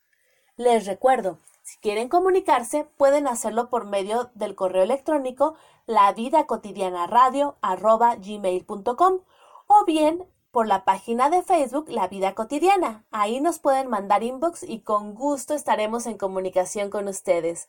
Les 0.57 0.87
recuerdo, 0.87 1.39
si 1.67 1.79
quieren 1.79 2.09
comunicarse, 2.09 2.85
pueden 2.97 3.27
hacerlo 3.27 3.71
por 3.71 3.87
medio 3.87 4.31
del 4.35 4.55
correo 4.55 4.85
electrónico 4.85 5.57
la 5.85 6.13
vida 6.13 6.47
cotidiana 6.47 7.09
radio 7.09 7.57
gmail.com 7.61 9.19
o 9.67 9.85
bien 9.85 10.25
por 10.53 10.69
la 10.69 10.85
página 10.85 11.29
de 11.29 11.43
Facebook 11.43 11.87
La 11.89 12.07
Vida 12.07 12.37
Cotidiana. 12.37 13.05
Ahí 13.11 13.41
nos 13.41 13.59
pueden 13.59 13.89
mandar 13.91 14.23
inbox 14.23 14.63
y 14.63 14.83
con 14.83 15.15
gusto 15.15 15.55
estaremos 15.55 16.07
en 16.07 16.19
comunicación 16.19 16.89
con 16.89 17.09
ustedes. 17.09 17.69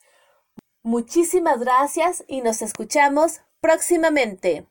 Muchísimas 0.84 1.60
gracias 1.60 2.24
y 2.28 2.42
nos 2.42 2.62
escuchamos 2.62 3.42
próximamente. 3.62 4.68